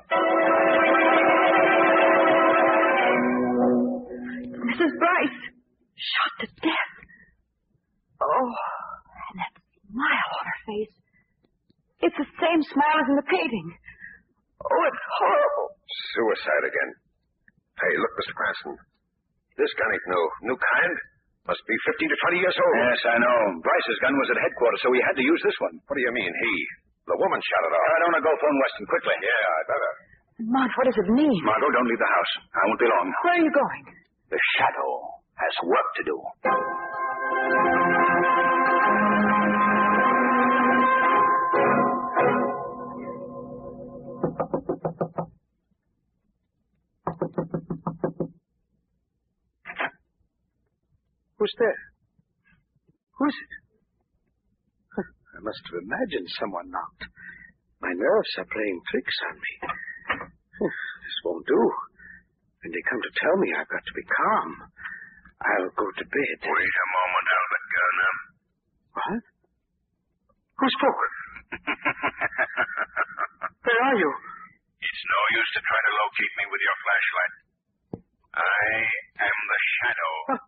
Mrs. 4.71 4.93
Bryce, 4.99 5.41
shot 5.99 6.33
to 6.43 6.47
death. 6.63 6.93
Oh, 8.23 8.51
and 8.51 9.37
that 9.43 9.55
smile 9.91 10.31
on 10.39 10.45
her 10.47 10.61
face. 10.67 10.95
It's 12.07 12.19
the 12.19 12.31
same 12.39 12.61
smile 12.71 12.99
as 13.03 13.09
in 13.11 13.17
the 13.19 13.29
painting. 13.31 13.69
Oh, 14.63 14.83
it's 14.87 15.05
horrible. 15.19 15.69
Suicide 16.15 16.65
again. 16.71 16.91
Hey, 17.83 17.93
look, 17.99 18.13
Mr. 18.19 18.35
Cranston. 18.39 18.75
This 19.59 19.71
gun 19.79 19.91
ain't 19.91 20.09
no 20.11 20.23
new 20.51 20.59
kind. 20.59 20.95
Must 21.45 21.61
be 21.69 21.77
15 22.01 22.09
to 22.09 22.17
20 22.41 22.41
years 22.41 22.57
old. 22.57 22.75
Yes, 22.89 23.01
I 23.05 23.17
know. 23.21 23.37
Bryce's 23.61 24.01
gun 24.01 24.17
was 24.17 24.29
at 24.33 24.41
headquarters, 24.41 24.81
so 24.81 24.89
he 24.97 25.01
had 25.05 25.13
to 25.21 25.25
use 25.25 25.41
this 25.45 25.57
one. 25.61 25.77
What 25.85 25.97
do 25.97 26.03
you 26.03 26.15
mean, 26.17 26.33
he? 26.33 26.53
The 27.05 27.21
woman 27.21 27.37
shot 27.37 27.63
it 27.69 27.73
off. 27.77 27.85
I 27.85 27.97
don't 28.01 28.11
want 28.17 28.21
to 28.25 28.27
go 28.29 28.33
phone 28.41 28.57
Weston 28.65 28.87
quickly. 28.89 29.17
Yeah, 29.21 29.45
I 29.45 29.61
better. 29.69 29.93
Mont, 30.49 30.73
what 30.73 30.85
does 30.89 30.97
it 31.05 31.09
mean? 31.13 31.37
Margot, 31.45 31.69
don't 31.69 31.85
leave 31.85 32.01
the 32.01 32.13
house. 32.17 32.33
I 32.49 32.61
won't 32.65 32.81
be 32.81 32.89
long. 32.89 33.07
Where 33.29 33.35
are 33.37 33.45
you 33.45 33.53
going? 33.53 33.83
The 34.33 34.41
shadow 34.57 34.91
has 35.37 35.55
work 35.69 35.89
to 36.01 36.03
do. 36.09 36.17
Who's 51.45 51.61
there? 51.61 51.81
Who 53.21 53.29
is 53.29 53.37
it? 53.37 53.53
I 55.37 55.45
must 55.45 55.61
have 55.61 55.77
imagined 55.85 56.25
someone 56.41 56.73
knocked. 56.73 57.05
My 57.85 57.93
nerves 57.93 58.33
are 58.41 58.49
playing 58.49 58.81
tricks 58.89 59.19
on 59.29 59.37
me. 59.37 59.53
This 60.57 61.19
won't 61.21 61.45
do. 61.45 61.61
When 62.65 62.73
they 62.73 62.81
come 62.89 62.97
to 62.97 63.13
tell 63.21 63.37
me 63.37 63.53
I've 63.53 63.69
got 63.69 63.85
to 63.85 63.93
be 63.93 64.09
calm, 64.09 64.73
I'll 65.45 65.69
go 65.77 65.85
to 65.85 66.05
bed. 66.09 66.37
Wait 66.49 66.77
a 66.81 66.87
moment, 66.97 67.29
Albert 67.37 67.67
Gurner. 67.77 68.15
What? 68.97 69.25
Who 70.65 70.67
spoke? 70.81 71.03
Where 73.69 73.81
are 73.85 73.99
you? 74.01 74.11
It's 74.81 75.05
no 75.13 75.21
use 75.37 75.51
to 75.53 75.61
try 75.61 75.77
to 75.77 75.93
locate 75.93 76.35
me 76.41 76.45
with 76.49 76.63
your 76.65 76.79
flashlight. 76.81 77.35
I 78.33 79.29
am 79.29 79.39
the 79.45 79.61
shadow. 79.77 80.41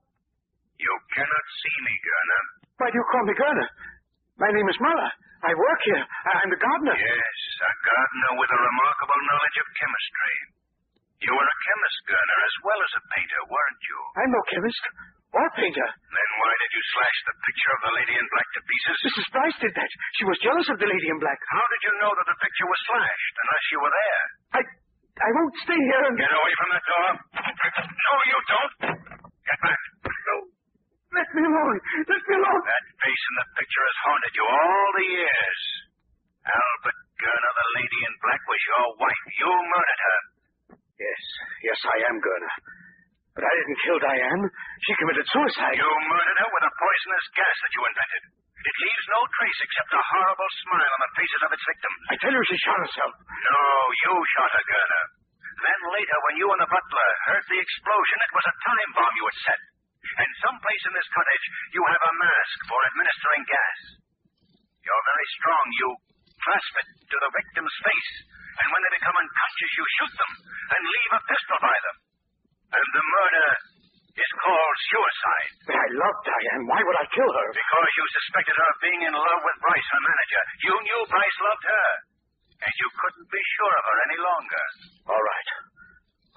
You 0.76 0.92
cannot 1.08 1.46
see 1.64 1.76
me, 1.88 1.94
Gurner. 2.04 2.42
Why 2.76 2.92
do 2.92 3.00
you 3.00 3.05
call 3.24 3.54
me? 3.56 3.66
My 4.36 4.50
name 4.52 4.68
is 4.68 4.78
Muller. 4.80 5.10
I 5.46 5.52
work 5.56 5.80
here. 5.88 6.04
I- 6.04 6.36
I'm 6.44 6.50
the 6.52 6.60
gardener. 6.60 6.96
Yes, 6.96 7.38
a 7.64 7.72
gardener 7.86 8.32
with 8.40 8.50
a 8.52 8.60
remarkable 8.60 9.20
knowledge 9.24 9.56
of 9.60 9.66
chemistry. 9.80 10.34
You 11.24 11.32
were 11.32 11.48
a 11.48 11.58
chemist, 11.64 11.98
Gurner, 12.12 12.40
as 12.44 12.56
well 12.60 12.80
as 12.82 12.92
a 12.92 13.02
painter, 13.16 13.42
weren't 13.48 13.82
you? 13.88 13.98
I'm 14.20 14.30
no 14.36 14.42
chemist 14.52 14.82
or 15.32 15.48
painter. 15.56 15.88
Then 15.88 16.30
why 16.40 16.52
did 16.60 16.70
you 16.76 16.82
slash 16.92 17.18
the 17.24 17.34
picture 17.40 17.72
of 17.72 17.80
the 17.88 17.92
lady 17.96 18.14
in 18.20 18.26
black 18.28 18.48
to 18.52 18.60
pieces? 18.68 18.96
Mrs. 19.00 19.26
Bryce 19.32 19.58
did 19.64 19.72
that. 19.80 19.90
She 20.20 20.24
was 20.28 20.36
jealous 20.44 20.68
of 20.68 20.76
the 20.76 20.88
lady 20.92 21.08
in 21.08 21.18
black. 21.18 21.40
How 21.48 21.64
did 21.72 21.82
you 21.88 21.92
know 22.04 22.12
that 22.20 22.26
the 22.28 22.36
picture 22.36 22.68
was 22.68 22.80
slashed, 22.84 23.34
unless 23.40 23.64
you 23.72 23.78
were 23.80 23.94
there? 23.96 24.24
I 24.52 24.62
I 25.16 25.30
won't 25.40 25.56
stay 25.64 25.80
here 25.80 26.04
and 26.04 26.16
Get 26.20 26.28
away 26.28 26.52
from 26.60 26.68
that 26.76 26.84
door. 26.84 27.08
No, 27.32 28.14
you 28.28 28.38
don't. 28.52 28.72
Get 29.48 29.58
back. 29.64 29.80
Let 31.16 31.28
me 31.32 31.42
alone. 31.48 31.78
Let 31.80 32.22
me 32.28 32.34
alone. 32.36 32.62
That 32.68 32.84
face 33.00 33.24
in 33.32 33.34
the 33.40 33.46
picture 33.56 33.84
has 33.88 33.98
haunted 34.04 34.32
you 34.36 34.44
all 34.44 34.88
the 35.00 35.06
years. 35.16 35.60
Albert 36.44 36.98
Gurner, 37.16 37.52
the 37.56 37.68
lady 37.80 38.00
in 38.04 38.12
black, 38.20 38.42
was 38.44 38.60
your 38.68 38.86
wife. 39.00 39.24
You 39.40 39.50
murdered 39.50 40.02
her. 40.04 40.18
Yes, 41.00 41.22
yes, 41.64 41.78
I 41.88 41.98
am 42.12 42.16
Gurner. 42.20 42.54
But 43.32 43.44
I 43.48 43.52
didn't 43.52 43.80
kill 43.84 43.98
Diane. 44.00 44.44
She 44.84 44.92
committed 45.00 45.24
suicide. 45.28 45.76
You 45.76 45.88
murdered 45.88 46.38
her 46.40 46.50
with 46.52 46.64
a 46.68 46.72
poisonous 46.72 47.26
gas 47.36 47.56
that 47.64 47.72
you 47.72 47.82
invented. 47.84 48.22
It 48.56 48.76
leaves 48.82 49.06
no 49.12 49.20
trace 49.40 49.60
except 49.62 49.92
a 49.96 50.02
horrible 50.02 50.50
smile 50.64 50.92
on 50.96 51.00
the 51.04 51.12
faces 51.16 51.40
of 51.44 51.50
its 51.52 51.64
victims. 51.64 51.98
I 52.12 52.14
tell 52.20 52.34
you, 52.34 52.42
she 52.48 52.58
shot 52.60 52.80
herself. 52.80 53.12
No, 53.24 53.60
you 54.04 54.12
shot 54.36 54.50
her, 54.52 54.64
Gurner. 54.68 55.04
Then 55.64 55.80
later, 55.96 56.18
when 56.28 56.36
you 56.40 56.46
and 56.52 56.60
the 56.60 56.68
butler 56.68 57.08
heard 57.28 57.44
the 57.48 57.60
explosion, 57.60 58.18
it 58.20 58.32
was 58.36 58.46
a 58.48 58.54
time 58.68 58.90
bomb 58.92 59.14
you 59.16 59.26
had 59.28 59.38
set. 59.48 59.60
And 60.16 60.30
someplace 60.40 60.82
in 60.88 60.94
this 60.96 61.08
cottage, 61.12 61.44
you 61.76 61.82
have 61.84 62.02
a 62.08 62.14
mask 62.16 62.56
for 62.72 62.78
administering 62.88 63.44
gas. 63.44 63.78
You're 64.80 65.06
very 65.12 65.28
strong. 65.36 65.64
You 65.76 65.88
clasp 66.40 66.72
it 66.80 66.88
to 67.12 67.16
the 67.20 67.30
victim's 67.36 67.76
face, 67.84 68.12
and 68.56 68.66
when 68.72 68.80
they 68.86 68.92
become 68.96 69.16
unconscious, 69.18 69.72
you 69.76 69.84
shoot 70.00 70.14
them 70.16 70.32
and 70.72 70.80
leave 70.88 71.12
a 71.12 71.22
pistol 71.26 71.58
by 71.60 71.76
them. 71.84 71.96
And 72.76 72.86
the 72.96 73.04
murder 73.04 73.48
is 74.16 74.30
called 74.40 74.76
suicide. 74.88 75.50
I 75.76 75.86
love 76.00 76.16
Diane. 76.24 76.64
Why 76.64 76.80
would 76.80 76.98
I 76.98 77.06
kill 77.12 77.28
her? 77.28 77.48
Because 77.52 77.90
you 78.00 78.04
suspected 78.16 78.56
her 78.56 78.68
of 78.72 78.78
being 78.80 79.02
in 79.04 79.14
love 79.14 79.40
with 79.44 79.56
Bryce, 79.60 79.88
her 79.92 80.02
manager. 80.02 80.42
You 80.64 80.74
knew 80.80 81.00
Bryce 81.12 81.38
loved 81.44 81.64
her. 81.68 81.88
And 82.56 82.72
you 82.80 82.88
couldn't 82.88 83.28
be 83.28 83.42
sure 83.60 83.74
of 83.76 83.84
her 83.84 83.98
any 84.08 84.18
longer. 84.24 84.64
All 85.12 85.20
right. 85.20 85.48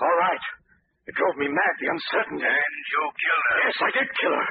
All 0.04 0.18
right. 0.20 0.46
It 1.10 1.18
drove 1.18 1.42
me 1.42 1.50
mad, 1.50 1.74
the 1.82 1.90
uncertainty. 1.90 2.46
And 2.46 2.76
you 2.94 3.02
killed 3.18 3.46
her. 3.50 3.58
Yes, 3.66 3.78
I 3.82 3.92
did 3.98 4.08
kill 4.14 4.36
her. 4.38 4.50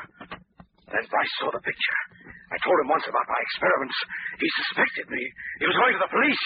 Then 0.90 1.04
Bryce 1.06 1.34
saw 1.38 1.54
the 1.54 1.62
picture. 1.62 1.98
I 2.50 2.58
told 2.66 2.82
him 2.82 2.90
once 2.90 3.06
about 3.06 3.30
my 3.30 3.40
experiments. 3.46 3.94
He 4.42 4.48
suspected 4.58 5.06
me. 5.06 5.22
He 5.62 5.66
was 5.70 5.78
going 5.78 5.94
to 5.94 6.02
the 6.02 6.10
police. 6.10 6.44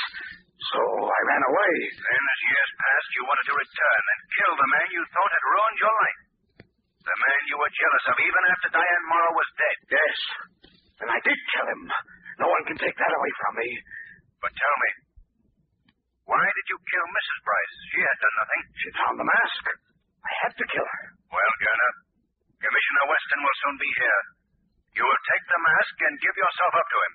So 0.69 0.81
I 0.85 1.21
ran 1.33 1.43
away. 1.49 1.75
Then, 1.97 2.23
as 2.29 2.41
years 2.45 2.71
passed, 2.77 3.11
you 3.17 3.23
wanted 3.25 3.47
to 3.49 3.57
return 3.57 4.03
and 4.05 4.21
kill 4.37 4.53
the 4.53 4.71
man 4.77 4.89
you 4.93 5.03
thought 5.17 5.33
had 5.33 5.47
ruined 5.49 5.81
your 5.81 5.95
life. 5.97 6.21
The 7.09 7.17
man 7.17 7.41
you 7.49 7.57
were 7.57 7.73
jealous 7.73 8.05
of 8.13 8.17
even 8.21 8.43
after 8.53 8.69
Diane 8.69 9.07
Morrow 9.09 9.33
was 9.33 9.49
dead. 9.57 9.79
Yes. 9.97 10.19
And 11.01 11.09
I 11.09 11.19
did 11.25 11.39
kill 11.57 11.67
him. 11.73 11.83
No 12.37 12.53
one 12.53 12.69
can 12.69 12.77
take 12.77 12.95
that 13.01 13.17
away 13.17 13.33
from 13.41 13.53
me. 13.65 13.69
But 14.45 14.53
tell 14.61 14.77
me, 14.77 14.91
why 16.29 16.45
did 16.45 16.67
you 16.69 16.79
kill 16.85 17.07
Mrs. 17.09 17.39
Bryce? 17.49 17.77
She 17.97 18.01
had 18.05 18.19
done 18.21 18.37
nothing. 18.45 18.63
She 18.77 18.89
found 18.93 19.17
the 19.17 19.29
mask. 19.33 19.65
I 20.23 20.33
have 20.47 20.55
to 20.55 20.65
kill 20.71 20.87
her. 20.87 21.05
Well, 21.31 21.53
Gurner, 21.59 21.93
Commissioner 22.63 23.05
Weston 23.11 23.41
will 23.43 23.59
soon 23.67 23.77
be 23.83 23.91
here. 23.99 24.23
You 24.95 25.05
will 25.09 25.23
take 25.27 25.45
the 25.49 25.61
mask 25.61 25.95
and 26.07 26.15
give 26.23 26.37
yourself 26.37 26.73
up 26.79 26.89
to 26.93 26.99
him. 27.03 27.13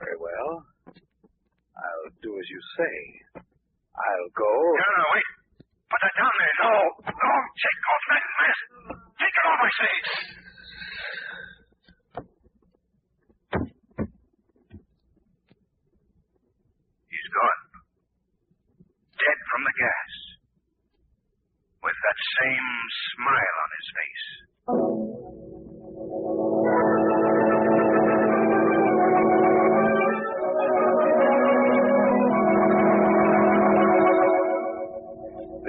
Very 0.00 0.18
well. 0.18 0.50
I'll 1.78 2.10
do 2.24 2.30
as 2.34 2.48
you 2.50 2.60
say. 2.74 2.94
I'll 3.38 4.30
go. 4.34 4.50
Gurner, 4.50 5.06
wait. 5.14 5.28
Put 5.88 6.00
that 6.04 6.14
down 6.18 6.34
there. 6.34 6.54
No. 6.62 6.74
No, 7.08 7.32
take 7.58 7.82
off 7.88 8.04
that 8.10 8.24
mask. 8.38 8.64
Take 9.18 9.34
it 9.34 9.44
off 9.48 9.58
my 9.58 9.72
face! 9.78 10.12
He's 17.08 17.28
gone. 17.34 17.60
Dead 19.18 19.38
from 19.50 19.62
the 19.66 19.74
gas. 19.74 20.12
With 21.82 21.97
that 22.08 22.18
same 22.40 22.68
smile 23.12 23.56
on 23.60 23.68
his 23.76 23.86
face. 23.98 25.28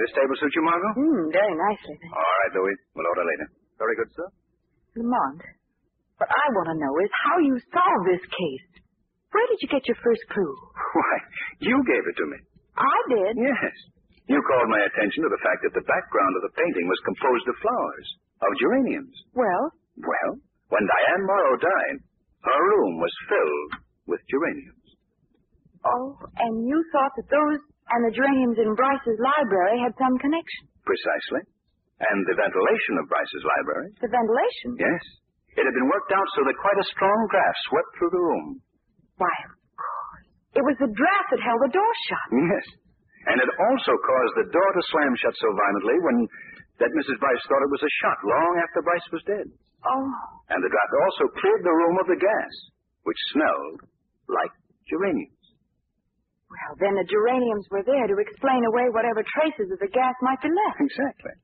This 0.00 0.10
table 0.16 0.36
suit 0.40 0.52
you, 0.56 0.64
Margot? 0.64 0.92
Hmm, 0.96 1.28
very 1.28 1.54
nicely. 1.60 1.96
thank 2.00 2.16
All 2.16 2.24
right, 2.40 2.52
Louis. 2.56 2.76
We'll 2.96 3.04
order 3.12 3.24
later. 3.28 3.46
Very 3.76 3.96
good, 4.00 4.08
sir. 4.16 4.28
Lamont, 4.96 5.40
what 6.16 6.30
I 6.32 6.44
want 6.56 6.68
to 6.72 6.76
know 6.80 6.94
is 7.04 7.10
how 7.20 7.36
you 7.44 7.54
solved 7.68 8.04
this 8.08 8.24
case. 8.24 8.68
Where 9.28 9.46
did 9.52 9.60
you 9.60 9.68
get 9.68 9.84
your 9.86 10.00
first 10.00 10.24
clue? 10.32 10.54
Why, 10.96 11.14
you 11.60 11.76
gave 11.84 12.04
it 12.08 12.16
to 12.16 12.26
me. 12.32 12.38
I 12.80 12.96
did. 13.12 13.32
Yes. 13.36 13.76
You 14.28 14.38
called 14.46 14.68
my 14.70 14.82
attention 14.84 15.24
to 15.26 15.30
the 15.32 15.42
fact 15.42 15.60
that 15.64 15.74
the 15.74 15.86
background 15.88 16.32
of 16.38 16.42
the 16.46 16.54
painting 16.58 16.86
was 16.86 17.00
composed 17.08 17.46
of 17.50 17.56
flowers, 17.64 18.06
of 18.44 18.50
geraniums. 18.60 19.16
Well, 19.34 19.64
Well, 20.00 20.32
when 20.70 20.84
Diane 20.86 21.24
Morrow 21.26 21.56
died, 21.58 21.96
her 22.46 22.60
room 22.72 22.92
was 23.02 23.14
filled 23.28 23.72
with 24.06 24.20
geraniums. 24.30 24.86
oh, 25.84 26.14
and 26.46 26.54
you 26.68 26.78
thought 26.92 27.12
that 27.16 27.28
those 27.28 27.60
and 27.90 28.00
the 28.06 28.14
geraniums 28.14 28.54
in 28.62 28.70
Bryce's 28.78 29.18
library 29.18 29.76
had 29.82 29.92
some 29.98 30.14
connection. 30.22 30.62
Precisely. 30.86 31.42
And 32.00 32.18
the 32.24 32.38
ventilation 32.38 32.94
of 33.02 33.10
Bryce's 33.10 33.44
library. 33.44 33.90
The 34.00 34.08
ventilation? 34.08 34.70
Yes. 34.78 35.02
It 35.58 35.66
had 35.66 35.74
been 35.74 35.90
worked 35.90 36.12
out 36.14 36.24
so 36.38 36.46
that 36.46 36.54
quite 36.62 36.78
a 36.80 36.86
strong 36.94 37.18
draft 37.34 37.58
swept 37.68 37.90
through 37.98 38.12
the 38.14 38.22
room. 38.24 38.46
Why, 39.18 39.34
of 39.50 39.52
course. 39.74 40.24
It 40.54 40.64
was 40.64 40.78
the 40.78 40.88
draft 40.94 41.28
that 41.34 41.42
held 41.42 41.60
the 41.66 41.74
door 41.74 41.92
shut. 42.08 42.28
Yes. 42.30 42.66
And 43.28 43.36
it 43.36 43.50
also 43.68 43.92
caused 44.00 44.34
the 44.40 44.48
door 44.48 44.70
to 44.76 44.82
slam 44.92 45.12
shut 45.20 45.36
so 45.36 45.48
violently 45.52 45.96
when 46.00 46.18
that 46.80 46.92
Mrs. 46.96 47.20
Bryce 47.20 47.44
thought 47.44 47.66
it 47.68 47.74
was 47.74 47.84
a 47.84 47.96
shot 48.00 48.18
long 48.24 48.52
after 48.64 48.80
Bryce 48.80 49.08
was 49.12 49.24
dead. 49.28 49.46
Oh, 49.84 50.06
And 50.48 50.60
the 50.64 50.72
draft 50.72 50.94
also 51.04 51.24
cleared 51.40 51.62
the 51.64 51.76
room 51.76 51.96
of 52.00 52.08
the 52.08 52.20
gas, 52.20 52.52
which 53.04 53.20
smelled 53.32 53.80
like 54.28 54.52
geraniums. 54.88 55.44
well, 56.48 56.72
then 56.80 56.96
the 56.96 57.04
geraniums 57.08 57.68
were 57.72 57.84
there 57.84 58.08
to 58.08 58.16
explain 58.20 58.64
away 58.64 58.88
whatever 58.92 59.20
traces 59.36 59.68
of 59.72 59.78
the 59.80 59.92
gas 59.92 60.16
might 60.24 60.40
be 60.40 60.48
left. 60.52 60.80
Exactly. 60.80 61.36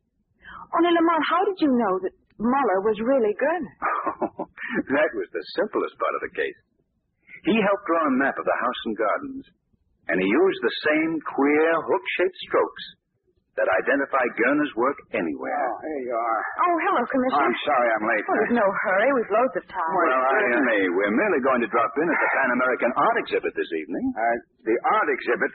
Only, 0.73 0.93
Lamont, 0.97 1.25
how 1.31 1.43
did 1.45 1.59
you 1.61 1.71
know 1.77 1.95
that 2.03 2.15
Muller 2.41 2.81
was 2.85 2.99
really 3.05 3.33
Gurner? 3.39 3.75
that 4.97 5.11
was 5.17 5.29
the 5.33 5.45
simplest 5.57 5.95
part 6.01 6.15
of 6.17 6.23
the 6.27 6.33
case. 6.37 6.59
He 7.47 7.57
helped 7.61 7.87
draw 7.87 8.03
a 8.09 8.15
map 8.19 8.35
of 8.37 8.45
the 8.49 8.59
house 8.61 8.81
and 8.91 8.97
gardens, 8.99 9.45
and 10.09 10.17
he 10.23 10.29
used 10.29 10.61
the 10.63 10.75
same 10.87 11.13
queer 11.23 11.71
hook-shaped 11.83 12.39
strokes 12.47 12.85
that 13.57 13.65
identify 13.73 14.21
Gurner's 14.37 14.69
work 14.77 14.99
anywhere. 15.17 15.65
Oh, 15.73 15.81
here 15.81 16.03
you 16.13 16.17
are. 16.17 16.41
Oh, 16.61 16.75
hello, 16.87 17.03
Commissioner. 17.09 17.41
I'm 17.49 17.57
sorry 17.65 17.89
I'm 17.89 18.05
late. 18.05 18.25
Oh, 18.29 18.37
there's 18.37 18.57
no 18.61 18.69
hurry. 18.69 19.09
We've 19.17 19.33
loads 19.33 19.57
of 19.57 19.65
time. 19.73 19.95
Well, 19.97 20.13
certainly. 20.29 20.81
We're 20.93 21.17
merely 21.17 21.41
going 21.41 21.65
to 21.65 21.71
drop 21.73 21.89
in 21.97 22.05
at 22.05 22.19
the 22.21 22.31
Pan 22.37 22.51
American 22.53 22.91
Art 23.01 23.17
Exhibit 23.25 23.53
this 23.57 23.71
evening. 23.81 24.05
Uh, 24.13 24.37
the 24.69 24.77
art 24.93 25.09
exhibit. 25.09 25.53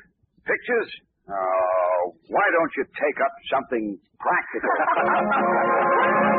Pictures? 0.49 0.89
Oh, 1.29 2.01
why 2.33 2.41
don't 2.57 2.73
you 2.73 2.83
take 2.97 3.17
up 3.21 3.33
something 3.53 3.93
practical? 4.17 4.73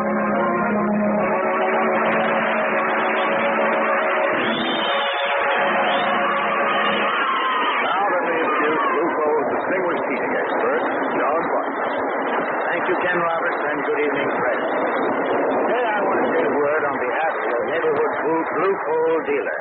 You, 13.13 13.21
Roberts, 13.21 13.61
and 13.61 13.79
good 13.85 14.01
evening, 14.09 14.31
friends. 14.41 14.65
Today 14.73 15.85
I 15.85 16.01
want 16.01 16.17
to 16.17 16.29
say 16.33 16.43
a 16.49 16.55
word 16.57 16.83
on 16.89 16.97
behalf 16.97 17.33
of 17.37 17.45
your 17.45 17.65
neighborhood 17.69 18.13
blue, 18.57 18.77
coal 18.89 19.17
dealer. 19.29 19.61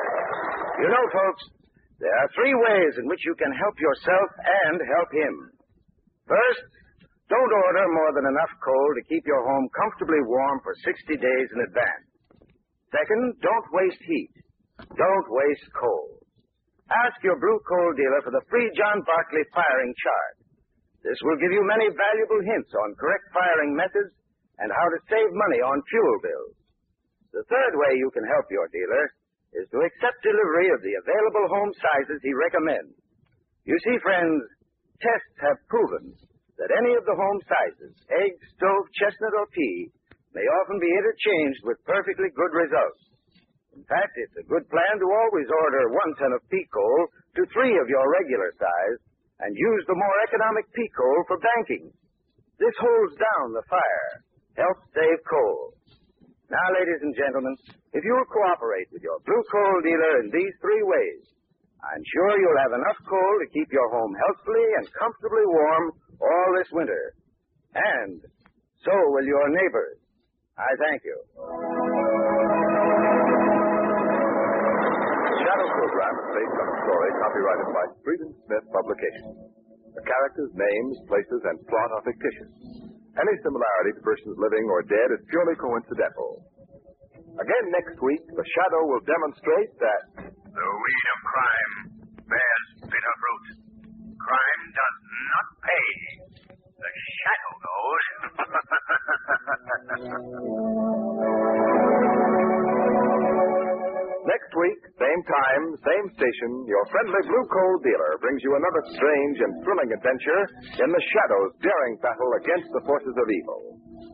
You 0.80 0.88
know, 0.88 1.04
folks, 1.12 1.44
there 2.00 2.16
are 2.16 2.32
three 2.32 2.56
ways 2.56 2.96
in 2.96 3.04
which 3.12 3.20
you 3.28 3.36
can 3.36 3.52
help 3.52 3.76
yourself 3.76 4.28
and 4.40 4.80
help 4.96 5.10
him. 5.12 5.34
First, 6.24 6.64
don't 7.28 7.52
order 7.52 7.84
more 7.92 8.16
than 8.16 8.24
enough 8.24 8.56
coal 8.64 8.88
to 8.96 9.04
keep 9.04 9.28
your 9.28 9.44
home 9.44 9.68
comfortably 9.76 10.24
warm 10.24 10.64
for 10.64 10.72
60 10.72 11.12
days 11.12 11.48
in 11.52 11.60
advance. 11.60 12.08
Second, 12.88 13.36
don't 13.44 13.68
waste 13.76 14.00
heat. 14.00 14.32
Don't 14.96 15.28
waste 15.28 15.68
coal. 15.76 16.24
Ask 16.88 17.20
your 17.20 17.36
blue 17.36 17.60
coal 17.68 17.92
dealer 18.00 18.24
for 18.24 18.32
the 18.32 18.48
free 18.48 18.72
John 18.72 19.04
Barclay 19.04 19.44
firing 19.52 19.92
chart. 19.92 20.41
This 21.02 21.18
will 21.26 21.38
give 21.42 21.50
you 21.50 21.66
many 21.66 21.90
valuable 21.90 22.42
hints 22.46 22.70
on 22.86 22.94
correct 22.94 23.26
firing 23.34 23.74
methods 23.74 24.14
and 24.62 24.70
how 24.70 24.86
to 24.86 25.06
save 25.10 25.30
money 25.34 25.60
on 25.62 25.82
fuel 25.90 26.16
bills. 26.22 26.56
The 27.34 27.46
third 27.50 27.74
way 27.74 27.98
you 27.98 28.10
can 28.14 28.22
help 28.28 28.46
your 28.50 28.70
dealer 28.70 29.04
is 29.58 29.66
to 29.74 29.82
accept 29.82 30.22
delivery 30.22 30.70
of 30.70 30.80
the 30.80 30.94
available 31.02 31.46
home 31.50 31.72
sizes 31.74 32.20
he 32.22 32.32
recommends. 32.32 32.94
You 33.66 33.74
see, 33.82 33.98
friends, 33.98 34.42
tests 35.02 35.36
have 35.42 35.58
proven 35.66 36.14
that 36.60 36.70
any 36.78 36.94
of 36.94 37.04
the 37.04 37.18
home 37.18 37.40
sizes, 37.50 37.94
egg, 38.22 38.32
stove, 38.54 38.86
chestnut, 38.94 39.34
or 39.34 39.48
pea, 39.50 39.90
may 40.32 40.46
often 40.62 40.78
be 40.78 40.88
interchanged 40.88 41.62
with 41.66 41.82
perfectly 41.84 42.30
good 42.32 42.52
results. 42.54 43.02
In 43.74 43.84
fact, 43.88 44.12
it's 44.20 44.36
a 44.38 44.48
good 44.48 44.68
plan 44.68 44.94
to 45.00 45.08
always 45.08 45.48
order 45.48 45.96
one 45.96 46.12
ton 46.20 46.32
of 46.36 46.44
pea 46.52 46.64
coal 46.72 47.00
to 47.40 47.48
three 47.52 47.74
of 47.80 47.88
your 47.88 48.04
regular 48.22 48.52
size 48.60 49.00
and 49.40 49.56
use 49.56 49.84
the 49.88 49.96
more 49.96 50.16
economic 50.28 50.68
pea 50.76 50.90
coal 50.92 51.18
for 51.28 51.38
banking. 51.40 51.88
This 52.60 52.76
holds 52.76 53.14
down 53.16 53.56
the 53.56 53.64
fire, 53.66 54.10
helps 54.60 54.84
save 54.92 55.20
coal. 55.24 55.72
Now, 56.52 56.66
ladies 56.76 57.00
and 57.00 57.16
gentlemen, 57.16 57.56
if 57.96 58.04
you'll 58.04 58.28
cooperate 58.28 58.92
with 58.92 59.00
your 59.00 59.16
blue 59.24 59.44
coal 59.48 59.76
dealer 59.80 60.20
in 60.20 60.28
these 60.28 60.54
three 60.60 60.84
ways, 60.84 61.24
I'm 61.82 62.04
sure 62.04 62.38
you'll 62.38 62.62
have 62.62 62.76
enough 62.78 63.00
coal 63.08 63.34
to 63.42 63.52
keep 63.56 63.72
your 63.72 63.88
home 63.90 64.14
healthfully 64.14 64.68
and 64.78 64.86
comfortably 64.94 65.46
warm 65.48 65.84
all 66.20 66.48
this 66.60 66.70
winter. 66.70 67.04
And 67.74 68.20
so 68.84 68.92
will 68.92 69.26
your 69.26 69.48
neighbors. 69.48 69.98
I 70.58 70.70
thank 70.78 71.02
you. 71.02 71.16
Shadow 75.62 75.78
Program 75.78 76.14
is 76.18 76.26
based 76.34 76.58
on 76.58 76.66
a 76.66 76.76
story 76.82 77.10
copyrighted 77.22 77.70
by 77.70 77.84
Freedom 78.02 78.34
Smith 78.34 78.66
Publications. 78.74 79.38
The 79.94 80.02
characters, 80.02 80.50
names, 80.58 80.98
places, 81.06 81.38
and 81.38 81.54
plot 81.70 81.86
are 81.94 82.02
fictitious. 82.02 82.50
Any 83.14 83.34
similarity 83.46 83.94
to 83.94 84.02
persons 84.02 84.42
living 84.42 84.66
or 84.66 84.82
dead 84.82 85.14
is 85.14 85.22
purely 85.30 85.54
coincidental. 85.62 86.42
Again 87.38 87.64
next 87.70 87.94
week, 88.02 88.26
the 88.26 88.42
Shadow 88.42 88.90
will 88.90 89.06
demonstrate 89.06 89.70
that 89.78 90.34
The 90.50 90.66
weed 90.66 91.06
of 91.14 91.20
crime 91.30 91.74
bears 92.26 92.68
bitter 92.82 93.14
fruit. 93.22 93.46
Crime 94.18 94.62
does 94.66 94.98
not 95.30 95.46
pay. 95.62 95.86
The 96.74 96.90
shadow 97.22 97.54
knows. 97.62 98.02
next 104.26 104.50
week, 104.54 104.80
same 104.98 105.22
time, 105.26 105.62
same 105.82 106.06
station, 106.14 106.50
your 106.68 106.84
friendly 106.90 107.22
blue 107.26 107.46
coal 107.50 107.74
dealer 107.82 108.12
brings 108.22 108.40
you 108.42 108.52
another 108.54 108.82
strange 108.94 109.36
and 109.42 109.52
thrilling 109.62 109.90
adventure 109.90 110.42
in 110.82 110.88
the 110.90 111.02
Shadow's 111.02 111.52
daring 111.62 111.96
battle 112.02 112.30
against 112.42 112.68
the 112.72 112.82
forces 112.86 113.16
of 113.16 113.26
evil. 113.26 113.60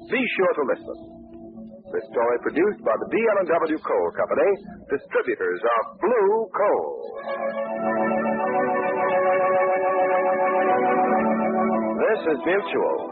Be 0.09 0.23
sure 0.37 0.53
to 0.57 0.65
listen. 0.73 0.99
This 1.89 2.05
story 2.13 2.37
produced 2.45 2.85
by 2.85 2.93
the 3.01 3.09
DL&W 3.09 3.79
Coal 3.81 4.09
Company, 4.13 4.51
distributors 4.93 5.61
of 5.65 5.83
Blue 6.05 6.33
Coal. 6.53 6.93
This 11.97 12.21
is 12.29 12.39
Mutual, 12.45 13.08